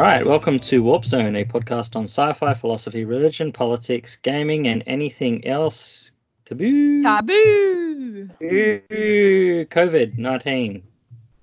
[0.00, 4.82] All right, welcome to Warp Zone, a podcast on sci-fi, philosophy, religion, politics, gaming, and
[4.86, 6.12] anything else
[6.46, 7.02] taboo.
[7.02, 8.26] Taboo.
[8.40, 10.82] COVID nineteen.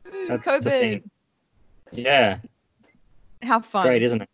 [0.07, 1.03] COVID.
[1.91, 2.39] Yeah,
[3.43, 3.85] How fun.
[3.85, 4.29] great, isn't it?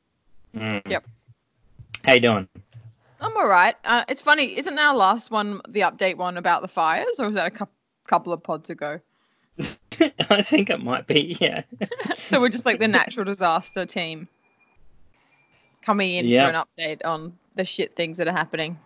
[0.55, 0.89] Mm.
[0.89, 1.05] Yep.
[2.05, 2.47] How you doing?
[3.19, 3.75] I'm all right.
[3.83, 4.57] Uh, it's funny.
[4.57, 7.67] Isn't our last one the update one about the fires, or was that a cou-
[8.07, 9.01] couple of pods ago?
[10.29, 11.37] I think it might be.
[11.39, 11.63] Yeah.
[12.29, 14.27] So we're just like the natural disaster team
[15.83, 16.49] coming in Yep.
[16.51, 18.79] for an update on the shit things that are happening.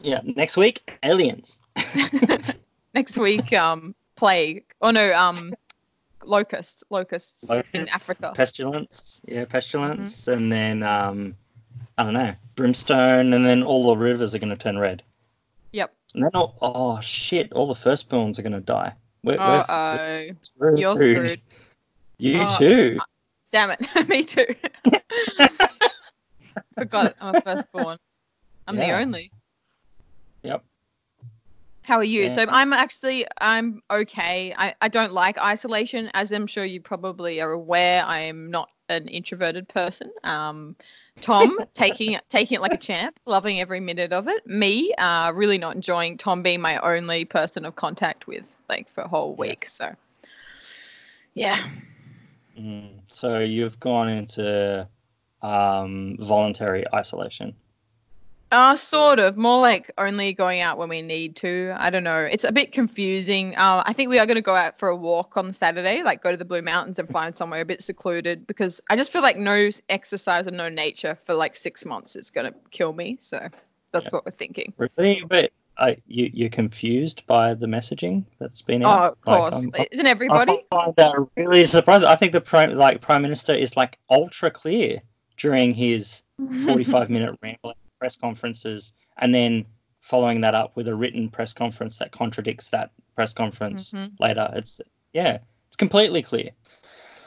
[0.00, 0.20] Yeah.
[0.24, 1.58] Next week, aliens.
[2.94, 4.64] Next week, um, plague.
[4.80, 5.54] Oh no, um,
[6.24, 6.82] locusts.
[6.90, 8.32] Locusts, in Africa.
[8.34, 9.20] Pestilence.
[9.26, 10.32] Yeah, pestilence, Mm-hmm.
[10.32, 11.36] and then um,
[11.96, 15.02] I don't know, brimstone, and then all the rivers are going to turn red.
[15.72, 15.94] Yep.
[16.14, 18.94] And then all, oh shit, all the firstborns are going to die.
[19.22, 20.34] We're, we're Uh oh.
[20.42, 20.78] screwed.
[20.78, 21.40] You're screwed.
[22.18, 22.98] You Oh, too.
[23.50, 23.86] Damn it.
[24.08, 24.46] Me too.
[26.78, 27.98] Forgot I'm a firstborn.
[28.66, 29.30] I'm the only.
[30.42, 30.62] Yep.
[31.82, 32.24] How are you?
[32.24, 32.34] Yeah.
[32.34, 34.54] So I'm actually I'm okay.
[34.56, 38.04] I, I don't like isolation, as I'm sure you probably are aware.
[38.04, 40.10] I am not an introverted person.
[40.22, 40.76] Um,
[41.20, 44.46] Tom taking it taking it like a champ, loving every minute of it.
[44.46, 49.02] Me, uh, really not enjoying Tom being my only person of contact with, like for
[49.02, 49.66] a whole week.
[49.66, 49.94] So
[51.34, 51.62] yeah.
[52.58, 54.88] Mm, so you've gone into
[55.42, 57.54] um, voluntary isolation.
[58.50, 59.36] Uh, sort of.
[59.36, 61.74] More like only going out when we need to.
[61.76, 62.20] I don't know.
[62.20, 63.54] It's a bit confusing.
[63.56, 66.22] Uh, I think we are going to go out for a walk on Saturday, like
[66.22, 69.20] go to the Blue Mountains and find somewhere a bit secluded because I just feel
[69.22, 73.18] like no exercise and no nature for like six months is going to kill me.
[73.20, 73.48] So
[73.92, 74.10] that's Yeah.
[74.12, 74.72] what we're thinking.
[74.78, 79.54] Really, but uh, you you're confused by the messaging that's been Oh, of course.
[79.54, 80.64] I'm- Isn't everybody?
[80.72, 82.08] I find that really surprising.
[82.08, 85.02] I think the prime like prime minister is like ultra clear
[85.36, 86.22] during his
[86.64, 89.64] 45 minute rambling press conferences and then
[90.00, 94.12] following that up with a written press conference that contradicts that press conference Mhm.
[94.20, 94.80] later it's
[95.12, 96.50] yeah it's completely clear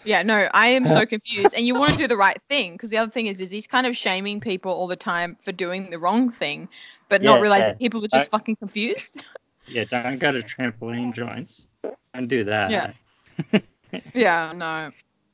[0.03, 1.53] Yeah, no, I am so confused.
[1.53, 3.67] And you want to do the right thing because the other thing is, is he's
[3.67, 6.69] kind of shaming people all the time for doing the wrong thing,
[7.07, 7.71] but not Yeah, realizing yeah.
[7.73, 9.23] that people are just fucking confused.
[9.67, 11.67] yeah don't go to trampoline joints
[12.15, 13.61] and do that Yeah.
[14.15, 14.91] Yeah, no.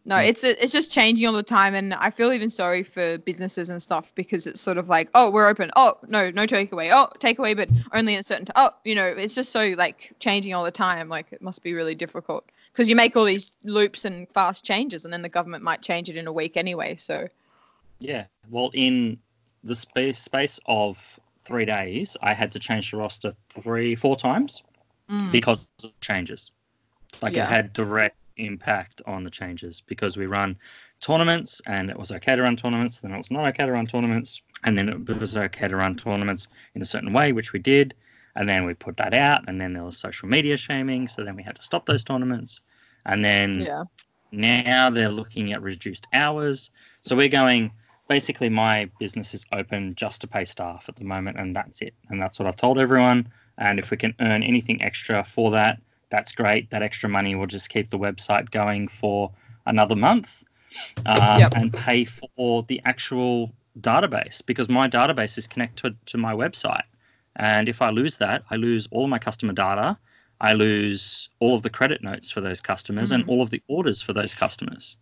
[0.08, 0.24] No, Yeah.
[0.30, 3.82] it's it's just changing all the time and I feel even sorry for businesses and
[3.82, 5.70] stuff because it's sort of like, oh, we're open.
[5.76, 6.92] Oh, no, no takeaway.
[6.94, 10.54] Oh, takeaway but only in certain t- Oh, you know, it's just so like changing
[10.54, 11.10] all the time.
[11.10, 15.04] Like it must be really difficult because you make all these loops and fast changes
[15.04, 16.96] and then the government might change it in a week anyway.
[16.96, 17.28] So,
[18.00, 18.26] Yeah.
[18.50, 19.20] Well, in
[19.66, 24.64] the space space of three days, I had to change the roster three, four times
[25.10, 26.50] mm, because of changes.
[27.22, 27.44] Like Yeah.
[27.44, 30.58] it had direct impact on the changes because we run
[31.00, 33.88] tournaments and it was okay to run tournaments, then it was not okay to run
[33.88, 37.60] tournaments, and then it was okay to run tournaments in a certain way, which we
[37.60, 37.94] did.
[38.36, 41.36] And then we put that out, and then there was social media shaming, so then
[41.36, 42.62] we had to stop those tournaments.
[43.04, 43.84] And then yeah.
[44.32, 46.70] now they're looking at reduced hours.
[47.02, 47.72] So we're going
[48.08, 51.94] basically my business is open just to pay staff at the moment and that's it.
[52.10, 53.30] And that's what I've told everyone.
[53.58, 55.80] And if we can earn anything extra for that,
[56.10, 56.70] that's great.
[56.70, 59.32] That extra money will just keep the website going for
[59.66, 60.44] another month
[61.06, 61.54] um, Yep.
[61.56, 63.52] and pay for the actual
[63.82, 66.84] database because my database is connected to my website.
[67.36, 69.98] And if I lose that, I lose all of my customer data.
[70.40, 73.30] I lose all of the credit notes for those customers and Mhm.
[73.30, 74.98] all of the orders for those customers.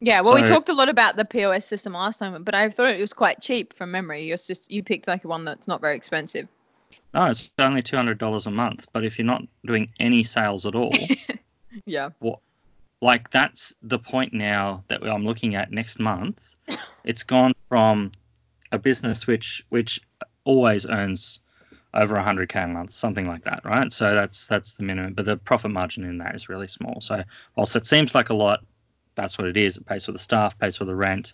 [0.00, 2.88] Yeah, well, we talked a lot about the POS system last time, but I thought
[2.88, 4.24] it was quite cheap from memory.
[4.24, 6.48] You're just you picked like one that's not very expensive.
[7.12, 8.86] No, it's only two hundred dollars a month.
[8.92, 10.92] But if you're not doing any sales at all,
[11.86, 12.10] Yeah.
[12.18, 12.40] what?
[13.02, 16.54] like that's the point now that I'm looking at next month.
[17.02, 18.12] It's gone from
[18.70, 20.00] a business which which
[20.44, 21.40] always earns
[21.94, 23.90] over 100k a month, something like that, right?
[23.92, 27.00] So that's that's the minimum, but the profit margin in that is really small.
[27.00, 27.22] So
[27.56, 28.60] whilst it seems like a lot,
[29.14, 29.78] that's what it is.
[29.78, 31.32] It pays for the staff, pays for the rent,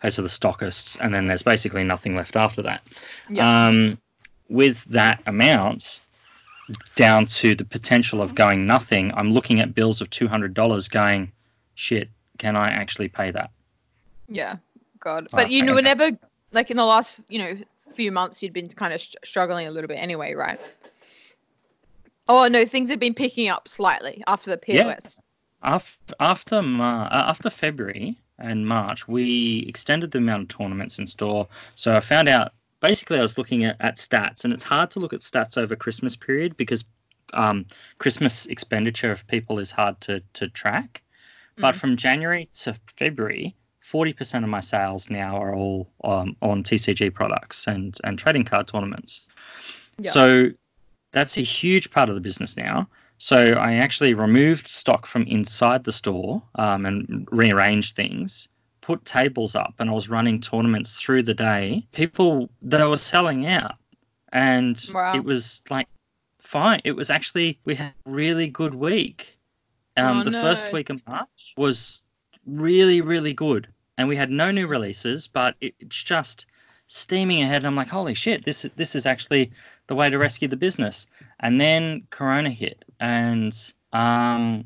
[0.00, 2.86] pays for the stockists, and then there's basically nothing left after that.
[3.28, 3.66] Yeah.
[3.66, 3.98] Um,
[4.48, 6.00] with that amount
[6.96, 10.88] down to the potential of going nothing, I'm looking at bills of two hundred dollars,
[10.88, 11.32] going,
[11.74, 12.08] shit,
[12.38, 13.50] can I actually pay that?
[14.28, 14.56] Yeah,
[15.00, 15.28] God.
[15.30, 15.72] But you okay.
[15.72, 16.10] were never
[16.52, 17.58] like in the last, you know,
[17.92, 20.60] few months you'd been kind of st- struggling a little bit anyway, right?
[22.28, 24.76] Oh no, things had been picking up slightly after the POS.
[25.62, 25.74] Yeah.
[25.74, 31.06] After after Mar- uh, after February and March, we extended the amount of tournaments in
[31.06, 31.48] store.
[31.74, 35.00] So I found out basically I was looking at, at stats, and it's hard to
[35.00, 36.84] look at stats over Christmas period because
[37.32, 37.66] um,
[37.98, 41.02] Christmas expenditure of people is hard to to track.
[41.56, 41.78] But Mm.
[41.78, 43.56] from January to February,
[43.92, 48.68] 40% of my sales now are all um, on TCG products and, and trading card
[48.68, 49.22] tournaments.
[49.98, 50.10] Yeah.
[50.12, 50.50] So
[51.12, 52.88] that's a huge part of the business now.
[53.18, 58.48] So I actually removed stock from inside the store um, and rearranged things,
[58.88, 61.86] put tables up, and I was running tournaments through the day.
[61.92, 63.74] People, they were selling out.
[64.32, 65.14] And Wow.
[65.14, 65.88] it was like
[66.40, 66.80] fine.
[66.84, 69.36] It was actually, we had a really good week.
[69.98, 72.02] Um, Oh, the first week of March was
[72.46, 73.68] really, really good.
[73.98, 76.46] And we had no new releases, but it, it's just
[76.86, 77.56] steaming ahead.
[77.56, 79.52] And I'm like, holy shit, this is this is actually
[79.86, 81.06] the way to rescue the business.
[81.40, 83.52] And then Corona hit, and
[83.92, 84.64] um,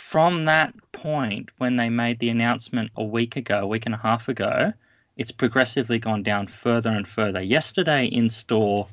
[0.00, 3.98] from that point, when they made the announcement a week ago, a week and a
[3.98, 4.72] half ago,
[5.16, 7.40] it's progressively gone down further and further.
[7.40, 8.88] Yesterday in store,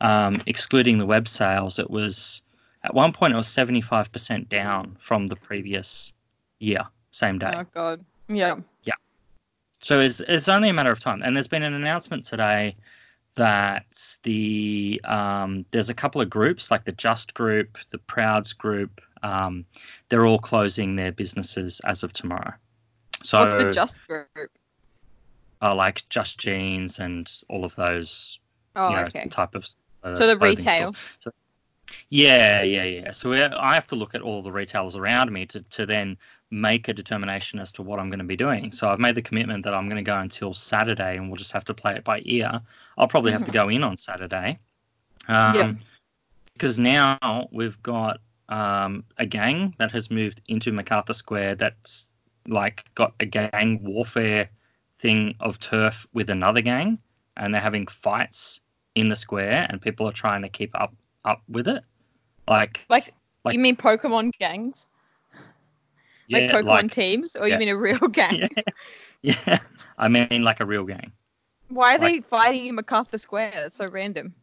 [0.00, 2.42] um, excluding the web sales, it was
[2.84, 6.12] at one point it was 75% down from the previous
[6.58, 7.52] year, same day.
[7.52, 8.04] Oh god.
[8.28, 8.56] Yeah.
[8.84, 8.94] Yeah.
[9.82, 11.22] So it's, it's only a matter of time.
[11.22, 12.76] And there's been an announcement today
[13.36, 19.00] that the um, there's a couple of groups like the Just Group, the Prouds Group.
[19.24, 19.64] Um,
[20.08, 22.52] they're all closing their businesses as of tomorrow.
[23.22, 24.50] So What's the just group?
[25.62, 28.38] uh, like Just Jeans and all of those
[28.76, 29.28] Oh, you know, okay.
[29.28, 29.66] type of.
[30.02, 30.94] Uh, So the retail.
[31.20, 31.30] So,
[32.10, 33.12] yeah, yeah, yeah.
[33.12, 36.16] So we, I have to look at all the retailers around me to, to then
[36.50, 38.72] make a determination as to what I'm going to be doing.
[38.72, 41.52] So I've made the commitment that I'm going to go until Saturday, and we'll just
[41.52, 42.60] have to play it by ear.
[42.98, 44.58] I'll probably have to go in on Saturday.
[45.28, 45.72] Um, Yeah.
[46.52, 52.08] Because now we've got um, a gang that has moved into Macarthur Square that's
[52.46, 54.48] like got a gang warfare
[54.98, 56.98] thing of turf with another gang,
[57.36, 58.60] and they're having fights
[58.94, 60.94] in the square, and people are trying to keep up
[61.24, 61.82] up with it.
[62.46, 63.14] Like, Like,
[63.44, 64.88] Like- you mean Pokemon gangs?
[66.28, 67.34] yeah, like Pokemon like- teams?
[67.36, 67.54] Or yeah.
[67.54, 68.48] you mean a real gang?
[69.22, 69.58] yeah, yeah.
[69.96, 71.12] I mean, like a real gang.
[71.68, 73.52] Why are Like- they fighting in Macarthur Square?
[73.54, 74.34] That's so random.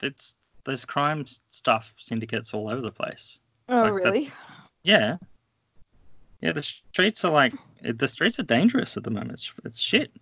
[0.00, 0.34] It's
[0.68, 3.38] there's crime stuff syndicates all over the place.
[3.68, 4.32] Oh, Like, really?
[4.84, 5.16] Yeah,
[6.40, 6.52] yeah.
[6.52, 9.32] The streets are like the streets are dangerous at the moment.
[9.32, 10.12] It's, it's shit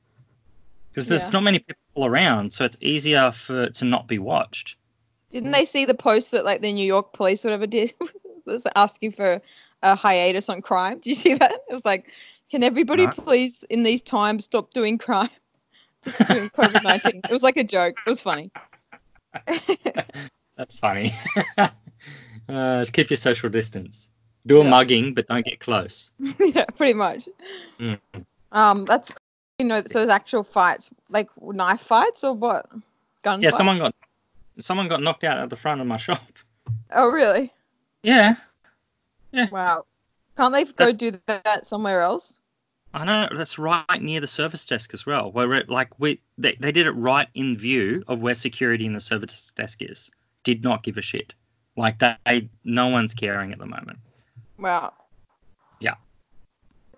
[0.91, 1.31] because there's Yeah.
[1.31, 4.77] not many people around, so it's easier for to not be watched.
[5.31, 7.93] Didn't they see the post that like the New York police or whatever did
[8.47, 9.43] was asking for
[9.83, 10.99] a hiatus on crime?
[11.01, 11.53] Did you see that?
[11.53, 12.11] It was like,
[12.51, 13.13] can everybody No.
[13.13, 15.29] please in these times stop doing crime?
[16.03, 17.21] Just doing COVID nineteen.
[17.29, 17.97] It was like a joke.
[18.07, 18.51] It was funny.
[20.57, 21.15] That's funny.
[22.49, 24.09] uh, keep your social distance.
[24.47, 24.71] Do a Yeah.
[24.71, 26.11] mugging, but don't get close.
[26.41, 27.29] yeah, pretty much.
[27.79, 27.99] Mm.
[28.53, 29.13] Um, that's
[29.59, 32.67] you know, so there's actual fights, like knife fights or what?
[33.23, 33.57] Gun Yeah, fights?
[33.57, 33.95] someone got
[34.59, 36.23] someone got knocked out at the front of my shop.
[36.93, 37.53] Oh, really?
[38.03, 38.37] Yeah,
[39.33, 39.49] Yeah.
[39.51, 39.85] Wow.
[40.37, 42.41] Can't they go do that somewhere else?
[42.95, 43.29] I know.
[43.37, 45.33] That's right near the service desk as well.
[45.33, 49.01] Where like we they, they did it right in view of where security in the
[49.01, 50.11] service desk is.
[50.47, 51.33] Did not give a shit.
[51.77, 53.99] Like they, no one's caring at the moment.
[54.61, 54.93] Wow.
[55.81, 55.95] Yeah.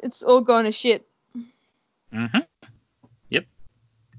[0.03, 1.09] It's all going to shit.
[2.13, 2.41] Mm-hmm.
[3.31, 3.47] Yep.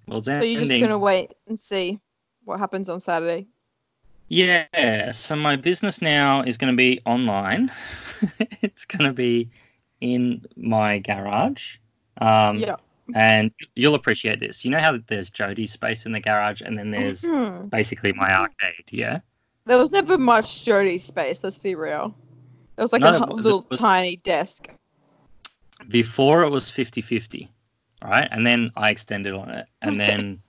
[0.08, 2.00] Well, So you're just gonna wait and see
[2.46, 3.46] what happens on Saturday.
[4.30, 7.72] Yeah, so my business now is going to be online.
[8.62, 9.50] it's going to be
[10.02, 11.78] in my garage.
[12.20, 12.78] Um, yeah.
[13.16, 14.64] And you'll appreciate this.
[14.66, 17.72] You know how there's Jody's space in the garage and then there's Mhm.
[17.72, 19.22] basically my arcade, yeah?
[19.70, 21.44] There was never much Jody space.
[21.44, 22.16] Let's be real.
[22.76, 24.68] It was like No, a little was- tiny desk.
[25.90, 27.48] Before it was 50 50,
[28.04, 28.28] right?
[28.32, 29.68] And then I extended on it.
[29.84, 30.42] And then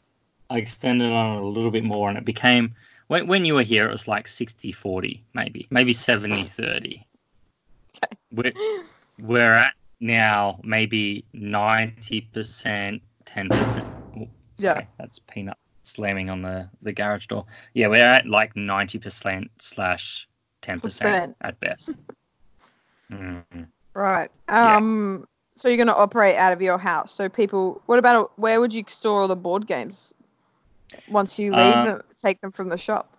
[0.49, 2.75] I extended on it a little bit more and it became,
[3.09, 7.07] when, when you were here, it was like 60 40, maybe, maybe 70 30.
[8.03, 8.17] Okay.
[8.33, 8.53] We're,
[9.23, 14.29] we're at now maybe 90%, 10%.
[14.57, 14.73] Yeah.
[14.73, 15.59] Okay, that's peanut
[15.91, 17.45] slamming on the, the garage door.
[17.75, 20.29] Yeah, we're at like 90% slash
[20.63, 21.91] 10% at best.
[23.13, 23.67] Mm.
[23.93, 24.31] Right.
[24.49, 24.77] Yeah.
[24.77, 25.27] Um.
[25.57, 27.13] So you're gonna operate out of your house.
[27.13, 30.15] So people, what about where would you store all the board games
[31.09, 33.17] once you leave Uh, them, take them from the shop?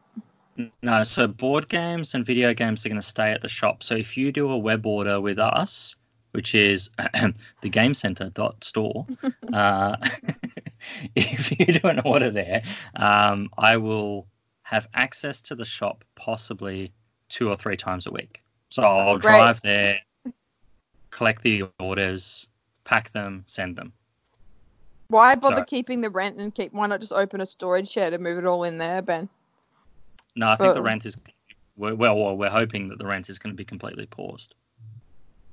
[0.81, 3.83] No, so board games and video games are going to stay at the shop.
[3.83, 5.95] So if you do a web order with us,
[6.31, 9.07] which is the gamecenter.store,
[9.53, 9.95] uh,
[11.15, 12.63] if you do an order there,
[12.95, 14.27] um, I will
[14.63, 16.93] have access to the shop possibly
[17.29, 18.41] two or three times a week.
[18.69, 19.99] So I'll drive there,
[21.09, 22.47] collect the orders,
[22.85, 23.93] pack them, send them.
[25.09, 25.65] Why bother Sorry.
[25.65, 26.71] keeping the rent and keep?
[26.71, 29.27] Why not just open a storage shed and move it all in there, Ben?
[30.37, 31.17] No, I think the rent is
[31.75, 34.55] well, well, we're hoping that the rent is going to be completely paused.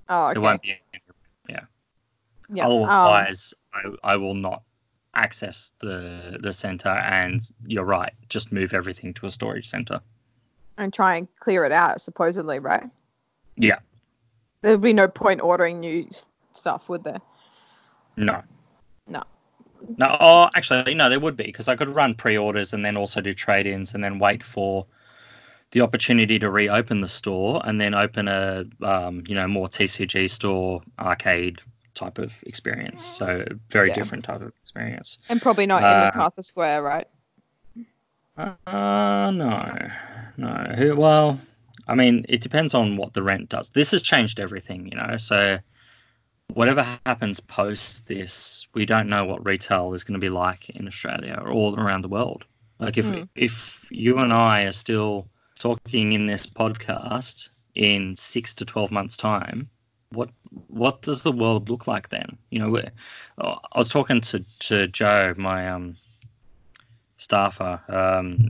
[0.08, 0.38] Oh, okay.
[0.38, 0.76] won't be.
[1.48, 1.60] Yeah.
[2.50, 2.66] Yeah.
[2.66, 4.62] um, Otherwise, I, I will not
[5.18, 6.88] access the the center.
[6.90, 10.00] And you're right, just move everything to a storage center.
[10.78, 12.84] and try and clear it out, supposedly, right?
[13.56, 13.80] Yeah.
[14.62, 16.08] There'd be no point ordering new
[16.52, 17.20] stuff, would there?
[18.16, 18.42] No.
[19.08, 19.22] No.
[19.96, 20.16] No.
[20.20, 21.08] Oh, actually, no.
[21.08, 24.18] There would be because I could run pre-orders and then also do trade-ins and then
[24.18, 24.86] wait for
[25.72, 30.30] the opportunity to reopen the store and then open a um, you know more TCG
[30.30, 31.60] store arcade
[31.94, 33.04] type of experience.
[33.04, 33.94] So very Yeah.
[33.94, 35.18] different type of experience.
[35.28, 37.06] And probably not in Uh, Macarthur Square, right?
[38.36, 39.90] Uh, no,
[40.36, 40.94] no.
[40.96, 41.40] Well,
[41.88, 43.70] I mean, it depends on what the rent does.
[43.70, 45.16] This has changed everything, you know.
[45.16, 45.58] So
[46.54, 50.86] whatever happens post this, we don't know what retail is going to be like in
[50.86, 52.44] Australia or all around the world.
[52.78, 53.22] Like if Hmm.
[53.34, 55.28] if you and I are still
[55.58, 59.68] talking in this podcast in six to twelve months' time,
[60.10, 60.30] what
[60.68, 62.38] what does the world look like then?
[62.50, 62.82] You know,
[63.38, 65.96] I was talking to to Joe, my um
[67.18, 68.48] staffer, um,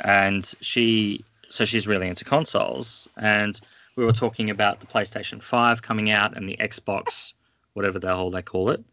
[0.00, 3.58] and she so she's really into consoles, and
[3.96, 7.32] we were talking about the PlayStation Five coming out and the Xbox,
[7.74, 8.84] whatever the hell they call it.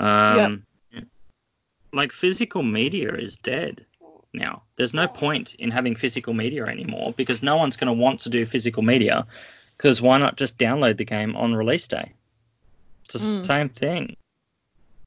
[0.00, 0.64] Um,
[1.92, 3.86] Like physical media is dead
[4.34, 4.62] now.
[4.76, 8.28] There's no point in having physical media anymore because no one's going to want to
[8.28, 9.26] do physical media.
[9.78, 12.12] Because why not just download the game on release day?
[13.04, 13.46] It's the Mm.
[13.46, 14.16] same thing.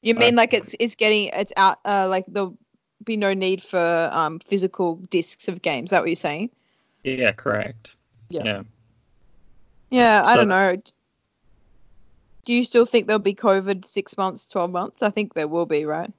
[0.00, 2.56] You mean I- like it's it's getting it's out uh like there'll
[3.04, 5.86] be no need for um physical discs of games.
[5.86, 6.50] Is that what you're saying?
[7.04, 7.90] Yeah, correct.
[8.30, 8.42] Yeah.
[8.44, 8.62] yeah.
[9.90, 10.82] Yeah, I So- don't know.
[12.44, 15.02] Do you still think there'll be COVID six months, twelve months?
[15.02, 16.10] I think there will be, right?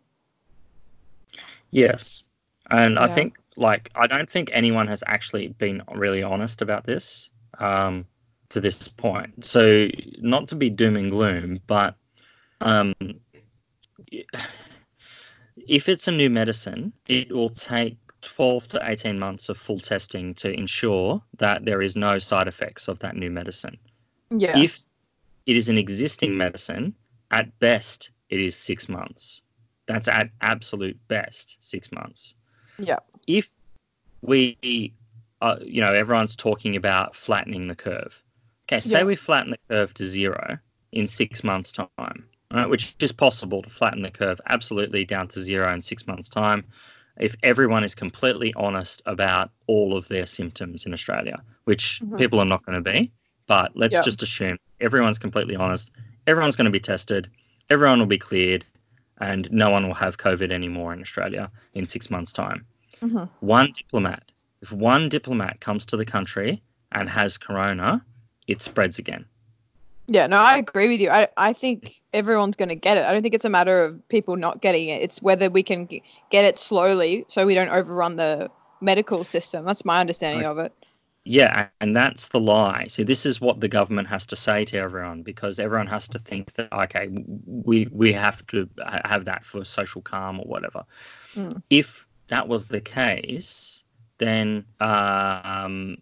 [1.72, 2.24] Yes.
[2.72, 7.30] And I think, like, I don't think anyone has actually been really honest about this
[7.60, 8.06] um,
[8.54, 9.46] to this point.
[9.46, 11.96] So, not to be doom and gloom, but
[12.62, 12.94] um,
[15.68, 20.34] if it's a new medicine, it will take 12 to 18 months of full testing
[20.36, 23.78] to ensure that there is no side effects of that new medicine.
[24.30, 24.58] Yeah.
[24.58, 24.80] If
[25.46, 26.96] it is an existing medicine,
[27.32, 29.42] at best, it is six months.
[29.88, 32.36] That's at absolute best six months.
[32.80, 33.00] Yeah.
[33.28, 33.50] If
[34.22, 34.94] we,
[35.42, 38.23] uh, you know, everyone's talking about flattening the curve.
[38.74, 39.04] Okay, say Yeah.
[39.06, 40.58] we flatten the curve to zero
[40.92, 45.42] in six months' time, right, which is possible to flatten the curve absolutely down to
[45.42, 46.66] zero in six months' time
[47.20, 52.18] if everyone is completely honest about all of their symptoms in Australia, which Mhm.
[52.18, 53.12] people are not going to be.
[53.46, 54.02] But let's Yeah.
[54.02, 55.92] just assume everyone's completely honest.
[56.26, 57.30] Everyone's going to be tested.
[57.70, 58.66] Everyone will be cleared,
[59.20, 62.66] and no one will have COVID anymore in Australia in six months' time.
[63.04, 63.30] Mhm.
[63.42, 68.04] One diplomat, if one diplomat comes to the country and has corona,
[68.48, 69.26] it spreads again.
[70.08, 71.10] Yeah, no, I agree with you.
[71.10, 73.06] I, I think everyone's going to get it.
[73.06, 75.02] I don't think it's a matter of people not getting it.
[75.02, 79.66] It's whether we can g- get it slowly so we don't overrun the medical system.
[79.66, 80.52] That's my understanding Right.
[80.52, 80.74] of it.
[81.26, 82.88] Yeah, and that's the lie.
[82.90, 86.20] See, this is what the government has to say to everyone because everyone has to
[86.20, 87.08] think that okay,
[87.46, 88.70] we we have to
[89.06, 90.84] have that for social calm or whatever.
[91.34, 91.62] Mm.
[91.70, 93.84] If that was the case,
[94.18, 95.98] then um,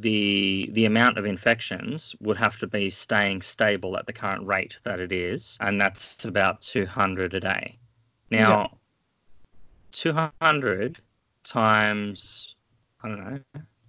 [0.00, 4.76] the the amount of infections would have to be staying stable at the current rate
[4.82, 7.78] that it is, and that's about 200 a day.
[8.30, 8.78] Now,
[9.92, 11.00] 200
[11.44, 12.56] times
[13.02, 13.40] I don't know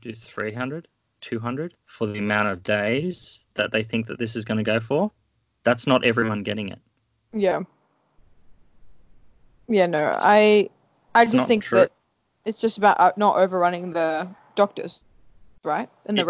[0.01, 0.87] do 300,
[1.21, 4.79] 200 for the amount of days that they think that this is going to go
[4.79, 5.11] for.
[5.63, 6.79] That's not everyone getting it.
[7.33, 7.61] Yeah.
[9.67, 10.69] Yeah, no, I
[11.15, 11.79] I It's just think true.
[11.79, 11.91] that
[12.45, 15.01] it's just about uh, not overrunning the doctors,
[15.65, 15.89] right?
[16.05, 16.27] And the It-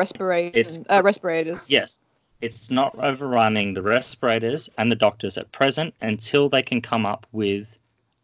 [0.90, 1.70] uh, respirators.
[1.70, 2.00] Yes,
[2.42, 7.28] it's not overrunning the respirators and the doctors at present until they can come up
[7.32, 7.78] with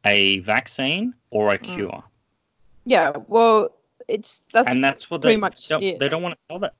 [0.05, 1.75] a vaccine or a Mm.
[1.75, 2.03] cure.
[2.85, 3.75] Yeah, well,
[4.07, 5.99] it's that's and that's what pretty they much don't, it.
[5.99, 6.73] they don't want to tell that.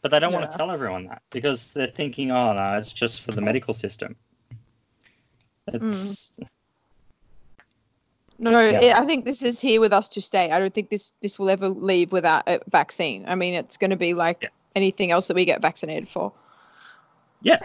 [0.00, 3.22] But they don't want to tell everyone that because they're thinking, oh no, it's just
[3.22, 4.16] for the medical system.
[5.68, 6.46] It's No,
[8.50, 8.98] no, Yeah.
[9.00, 10.50] I think this is here with us to stay.
[10.50, 13.24] I don't think this this will ever leave without a vaccine.
[13.26, 14.48] I mean, it's going to be like Yeah.
[14.74, 16.32] anything else that we get vaccinated for.
[17.42, 17.60] yeah,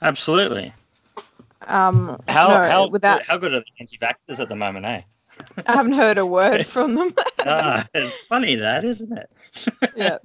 [0.00, 0.72] absolutely.
[1.66, 5.02] Um, How no, how without how good are the anti-vaxxers at the moment, eh?
[5.66, 7.14] I haven't heard a word from them.
[7.46, 9.30] ah, it's funny that, isn't it?
[9.96, 10.18] Yeah.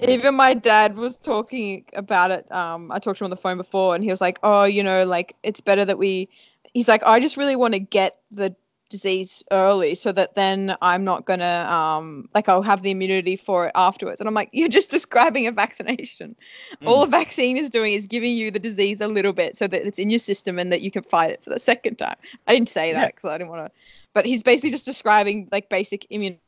[0.00, 2.50] Even my dad was talking about it.
[2.52, 4.82] Um, I talked to him on the phone before, and he was like, "Oh, you
[4.82, 6.28] know, like it's better that we."
[6.72, 8.54] He's like, "I just really want to get the
[8.90, 13.66] disease early so that then I'm not gonna um like I'll have the immunity for
[13.66, 14.20] it afterwards.
[14.20, 16.36] And I'm like, you're just describing a vaccination.
[16.84, 19.86] All a vaccine is doing is giving you the disease a little bit so that
[19.86, 22.16] it's in your system and that you can fight it for the second time.
[22.46, 23.06] I didn't say that Yeah.
[23.06, 23.72] because I didn't want to,
[24.12, 26.38] but he's basically just describing like basic immunology.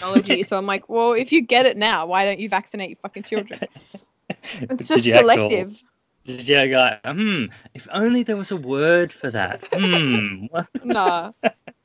[0.46, 3.22] so I'm like, well, if you get it now, why don't you vaccinate your fucking
[3.22, 3.60] children?
[4.60, 5.82] It's just you actual- selective.
[6.24, 9.66] Did you go, hmm, if only there was a word for that.
[9.72, 10.46] Hmm.
[10.82, 11.32] nah.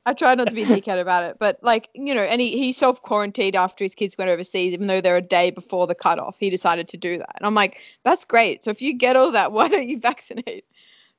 [0.10, 2.58] I tried not to be a dickhead about it, but like you know, and he,
[2.58, 5.94] he self quarantined after his kids went overseas, even though they're a day before the
[5.94, 6.40] cutoff.
[6.40, 8.64] He decided to do that, and I'm like, that's great.
[8.64, 10.66] So if you get all that, why don't you vaccinate?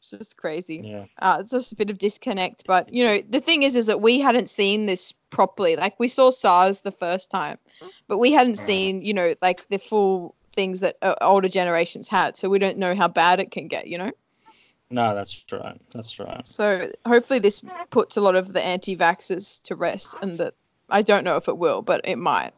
[0.01, 0.83] It's just crazy.
[0.85, 1.05] Yeah.
[1.21, 4.01] Uh, it's just a bit of disconnect, but you know, the thing is, is that
[4.01, 5.77] we hadn't seen this properly.
[5.77, 7.59] Like we saw SARS the first time,
[8.09, 8.67] but we hadn't Mm.
[8.67, 12.37] seen, you know, like the full things that uh, older generations had.
[12.37, 13.87] So we don't know how bad it can get.
[13.87, 14.11] You know.
[14.91, 15.81] No, that's right.
[15.95, 16.47] That's right.
[16.47, 20.55] So hopefully this puts a lot of the anti-vaxxers to rest, and that
[20.89, 22.53] I don't know if it will, but it might.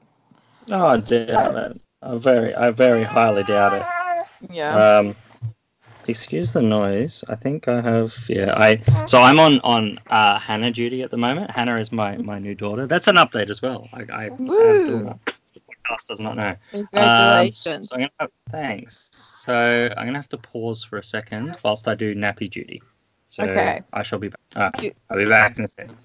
[0.71, 1.81] Oh, I doubt it.
[2.03, 3.87] I very, I very highly doubt it.
[4.51, 4.75] Yeah.
[4.75, 5.15] Um,
[6.09, 7.23] excuse the noise.
[7.29, 8.17] I think I have.
[8.29, 8.83] Yeah, I.
[9.07, 11.51] So I'm on on uh, Hannah duty at the moment.
[11.51, 12.87] Hannah is my my new daughter.
[12.87, 13.89] That's an update as well.
[13.93, 15.19] I, I Woo.
[15.55, 16.57] the podcast does not know.
[16.71, 17.91] Congratulations.
[17.91, 19.11] So I'm gonna have, thanks.
[19.45, 22.81] So I'm gonna have to pause for a second whilst I do nappy duty.
[23.29, 23.83] So Okay.
[23.93, 24.41] I shall be back.
[24.55, 24.71] Uh,
[25.11, 25.97] I'll be back in a second.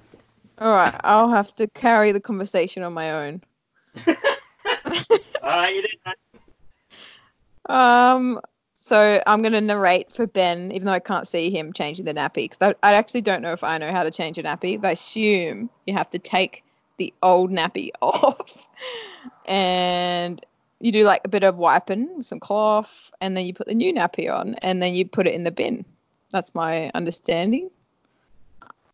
[0.58, 3.44] All right, I'll have to carry the conversation on my own.
[5.44, 6.18] Alright, you did that.
[7.72, 8.42] Um,
[8.76, 12.50] so I'm gonna narrate for Ben, even though I can't see him changing the nappy,
[12.50, 14.82] because I, I actually don't know if I know how to change a nappy.
[14.82, 16.64] But I assume you have to take
[16.98, 18.66] the old nappy off,
[19.46, 20.44] and
[20.80, 23.74] you do like a bit of wiping with some cloth, and then you put the
[23.74, 25.86] new nappy on, and then you put it in the bin.
[26.32, 27.70] That's my understanding.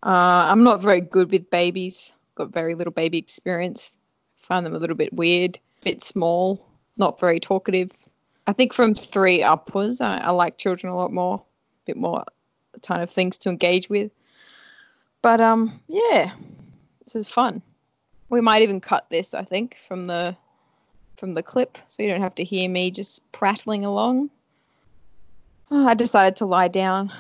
[0.05, 2.13] Uh, I'm not very good with babies.
[2.35, 3.93] Got very little baby experience.
[4.37, 6.65] Find them a little bit weird, a bit small,
[6.97, 7.91] not very talkative.
[8.45, 12.25] I think from three upwards, I, I like children a lot more, a bit more
[12.81, 14.11] kind of things to engage with.
[15.21, 16.33] But um, yeah,
[17.05, 17.61] this is fun.
[18.29, 20.35] We might even cut this, I think, from the
[21.23, 24.29] from the clip, so you don't have to hear me just prattling along.
[25.71, 27.13] Oh, I decided to lie down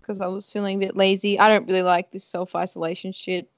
[0.00, 1.38] because I was feeling a bit lazy.
[1.38, 3.48] I don't really like this self isolation shit.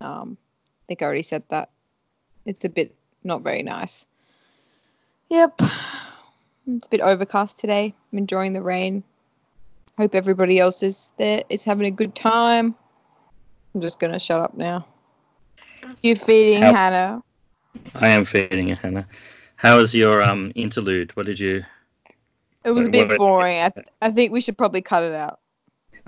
[0.00, 0.36] Um,
[0.68, 1.70] I think I already said that.
[2.46, 4.06] It's a bit not very nice.
[5.30, 5.60] Yep.
[6.68, 7.92] It's a bit overcast today.
[8.12, 9.02] I'm enjoying the rain.
[9.98, 12.76] Hope everybody else is there is having a good time.
[13.74, 14.86] I'm just gonna shut up now.
[16.04, 17.20] You feeding Hannah?
[17.94, 19.06] I am feeding it, Hannah.
[19.56, 21.14] How was your um interlude?
[21.16, 21.64] What did you?
[22.64, 23.60] It was a bit boring.
[23.60, 25.40] I, th- I think we should probably cut it out.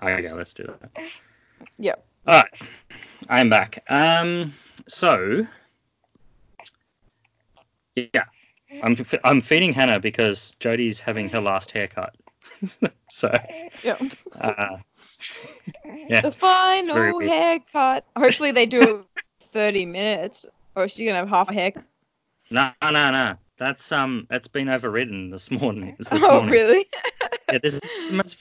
[0.03, 1.11] Okay, let's do that.
[1.79, 2.05] Yep.
[2.27, 2.51] All right,
[3.29, 3.83] I'm back.
[3.88, 4.55] Um,
[4.87, 5.47] so
[7.97, 8.25] yeah,
[8.83, 12.14] I'm f- I'm feeding Hannah because Jodie's having her last haircut.
[13.11, 13.33] so
[13.83, 14.03] Yep.
[14.40, 14.77] uh,
[16.09, 18.05] yeah, The final haircut.
[18.16, 19.07] Hopefully they do it
[19.53, 21.85] 30 minutes, or is she gonna have half a haircut.
[22.50, 23.35] no, no, no.
[23.58, 25.94] That's um, that's been overridden this morning.
[25.98, 26.50] This Oh, morning.
[26.50, 26.87] really?
[27.52, 28.37] Yeah, this is the most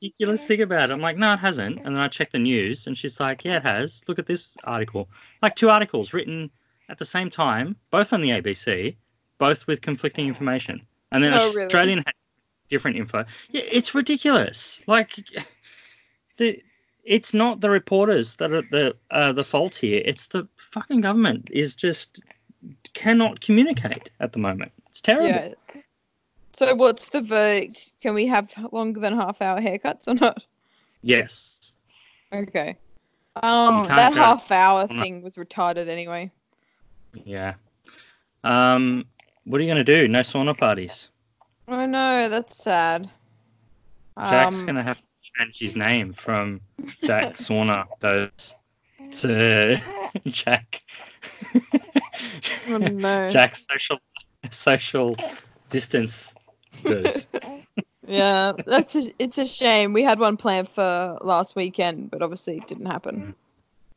[0.00, 0.92] ridiculous thing about it.
[0.94, 1.76] I'm like, no, it hasn't.
[1.78, 4.00] And then I check the news, and she's like, yeah, it has.
[4.08, 5.10] Look at this article.
[5.42, 6.50] Like two articles written
[6.88, 8.96] at the same time, both on the ABC,
[9.36, 10.86] both with conflicting information.
[11.12, 11.52] And then Oh.
[11.58, 12.14] Australian had
[12.70, 13.26] different info.
[13.50, 14.80] Yeah, it's ridiculous.
[14.86, 15.16] Like,
[16.38, 16.62] the
[17.06, 20.02] it's not the reporters that are the uh, the fault here.
[20.04, 22.20] It's the fucking government is just
[22.92, 24.72] cannot communicate at the moment.
[24.90, 25.28] It's terrible.
[25.28, 25.54] Yeah.
[26.52, 27.92] So what's the verdict?
[28.00, 30.42] Can we have longer than half hour haircuts or not?
[31.02, 31.72] Yes.
[32.32, 32.76] Okay.
[33.42, 36.30] Um, that go- half hour thing was retarded anyway.
[37.24, 37.54] Yeah.
[38.42, 39.04] Um,
[39.44, 40.08] what are you gonna do?
[40.08, 41.08] No sauna parties.
[41.68, 43.10] Oh no, that's sad.
[44.18, 45.02] Jack's Um, gonna have
[45.38, 46.60] to change his name from
[47.02, 48.54] Jack Sauna Does
[49.20, 49.80] to
[50.26, 50.82] Jack.
[52.68, 53.30] Oh, no.
[53.30, 53.98] Jack social
[54.50, 55.16] social
[55.70, 56.32] distance
[56.84, 57.26] does.
[58.06, 59.92] Yeah, that's a, it's a shame.
[59.92, 63.34] We had one planned for last weekend, but obviously it didn't happen.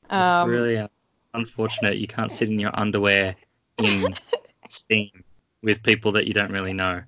[0.04, 0.88] It's Um, really
[1.34, 3.36] unfortunate you can't sit in your underwear
[3.78, 4.16] in
[4.70, 5.12] steam
[5.62, 7.04] with people that you don't really know.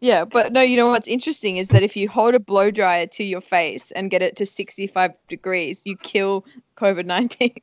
[0.00, 3.06] Yeah, but no, you know what's interesting is that if you hold a blow dryer
[3.08, 6.44] to your face and get it to 65 degrees, you kill
[6.76, 7.54] COVID 19.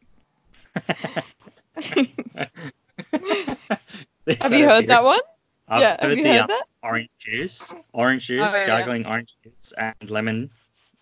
[4.42, 5.20] Have you heard that one?
[5.68, 6.64] I've yeah, have you the heard um, that?
[6.84, 8.68] orange juice, orange juice, Oh, yeah.
[8.68, 10.50] gargling orange juice, and lemon,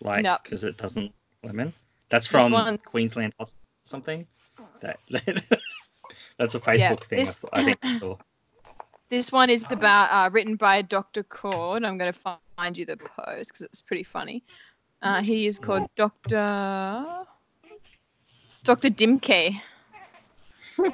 [0.02, 1.12] like because it doesn't
[1.44, 1.72] lemon.
[2.10, 4.26] That's from one's- Queensland Hospital or something.
[4.80, 4.98] That,
[6.38, 7.18] that's a Facebook Yeah, thing.
[7.18, 7.78] this- I think.
[9.08, 11.22] This one is about uh, written by Dr.
[11.22, 11.84] Cord.
[11.84, 12.18] I'm going to
[12.58, 14.42] find you the post because it's pretty funny.
[15.02, 17.24] Uh, he is called Dr.
[18.64, 18.88] Dr.
[18.90, 19.60] Dimke.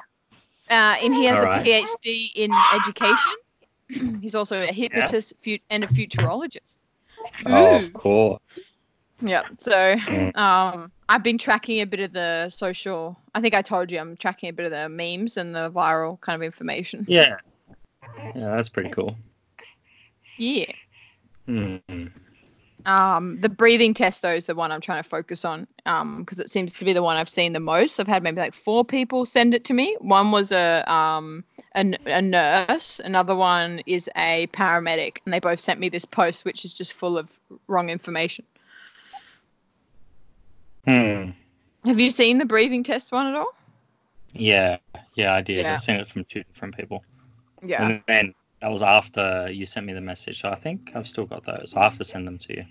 [0.71, 1.47] Uh, and he has a.
[1.49, 3.33] PhD in education.
[4.23, 6.79] He's also a hypnotist fu- and a futurologist.
[7.45, 7.77] Oh, Ooh.
[7.77, 8.41] of course.
[9.21, 9.43] Yeah.
[9.59, 10.35] So Mm.
[10.35, 13.19] um, I've been tracking a bit of the social.
[13.35, 16.19] I think I told you I'm tracking a bit of the memes and the viral
[16.23, 17.05] kind of information.
[17.07, 17.37] Yeah.
[18.35, 19.17] Yeah, that's pretty cool.
[20.37, 20.73] Yeah.
[21.47, 21.77] Hmm.
[22.85, 26.41] Um, the breathing test though is the one I'm trying to focus on um, because
[26.41, 28.01] it seems to be the one I've seen the most.
[28.01, 29.97] I've had maybe like four people send it to me.
[30.01, 35.61] One was a um a, a nurse, another one is a paramedic, and they both
[35.61, 37.39] sent me this post which is just full of
[37.69, 38.45] wrong information.
[40.85, 41.31] Hmm.
[41.85, 43.53] Have you seen the breathing test one at all?
[44.33, 44.79] Yeah.
[45.15, 45.65] Yeah, I did.
[45.65, 45.75] Yeah.
[45.75, 47.05] I've seen it from two different people.
[47.65, 47.87] Yeah.
[47.87, 50.41] And then that was after you sent me the message.
[50.41, 51.75] So I think I've still got those.
[51.77, 52.65] I have to send them to you.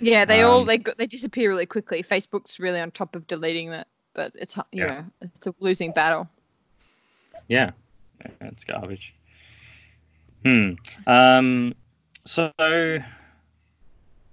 [0.00, 2.02] Yeah, they all Um, they go, they disappear really quickly.
[2.02, 4.86] Facebook's really on top of deleting that, but it's you Yeah.
[4.86, 6.28] know it's a losing battle.
[7.48, 7.70] Yeah.
[8.22, 9.14] yeah it's garbage.
[10.44, 10.72] Hmm.
[11.06, 11.74] Um.
[12.24, 12.52] So.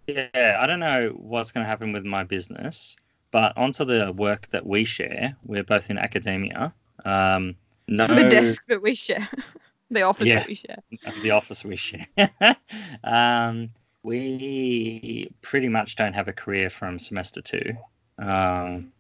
[0.08, 2.96] Yeah, I don't know what's going to happen with my business,
[3.32, 5.36] but onto the work that we share.
[5.44, 6.74] We're both in academia.
[7.04, 7.56] Um,
[7.90, 9.28] no, The desk that we share,
[9.89, 10.36] the office Yeah.
[10.39, 10.78] that we share.
[11.21, 12.08] the office we share.
[13.04, 13.69] um,
[14.04, 17.76] we pretty much don't have a career from semester two.
[18.19, 18.91] Um,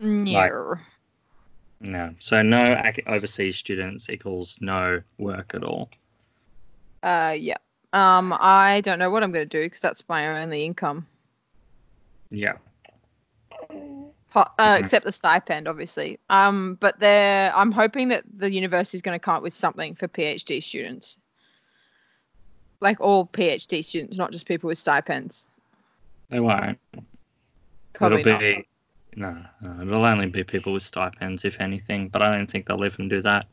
[0.00, 0.76] No.
[1.80, 5.90] no, so no ac- overseas students equals no work at all.
[7.02, 7.56] Uh, yeah.
[7.92, 11.06] Um, I don't know what I'm going to do because that's my only income,
[12.30, 12.54] Yeah.
[14.34, 14.80] Uh, Mhm.
[14.80, 16.18] except the stipend, obviously.
[16.30, 19.94] Um, but there, I'm hoping that the university is going to come up with something
[19.94, 21.18] for PhD students,
[22.80, 25.46] like all PhD students, not just people with stipends.
[26.30, 26.78] They won't.
[27.92, 28.40] Probably it'll not.
[28.40, 28.66] be
[29.16, 32.08] no, no, it'll only be people with stipends, if anything.
[32.08, 33.46] But I don't think they'll even do that.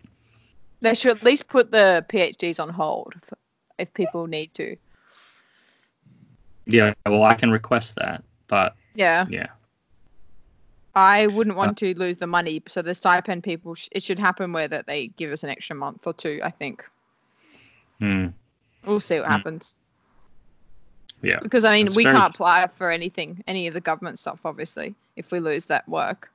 [0.80, 3.34] They should at least put the PhDs on hold if,
[3.80, 4.78] if people need to.
[6.66, 9.26] Yeah, well, I can request that, but Yeah.
[9.28, 9.48] yeah,
[11.00, 12.62] I wouldn't want to lose the money.
[12.68, 15.76] So the stipend people, sh- it should happen where that they give us an extra
[15.76, 16.40] month or two.
[16.44, 16.84] I think
[18.00, 18.28] hmm,
[18.86, 19.32] we'll see what Hmm.
[19.32, 19.76] happens.
[21.22, 24.20] yeah, Because I mean, That's we very- can't apply for anything, any of the government
[24.20, 26.32] stuff, obviously, if we lose that work.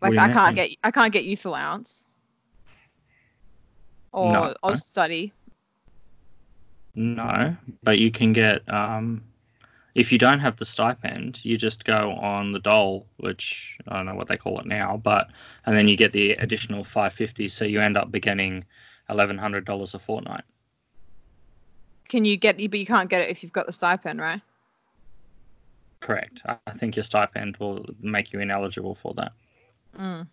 [0.00, 2.06] Like I can't get, I can't get youth allowance,
[4.12, 4.54] or No.
[4.62, 5.32] or study.
[6.94, 7.56] no.
[7.82, 9.22] But you can get um,
[9.98, 14.06] if you don't have the stipend, you just go on the dole, which I don't
[14.06, 15.28] know what they call it now, but
[15.66, 18.64] and then you get the additional five fifty, so you end up getting
[19.08, 20.44] hundred dollars a fortnight.
[22.08, 22.56] Can you get?
[22.58, 24.40] But you can't get it if you've got the stipend, right?
[25.98, 26.42] Correct.
[26.44, 29.32] I think your stipend will make you ineligible for that.
[29.98, 30.28] Mm.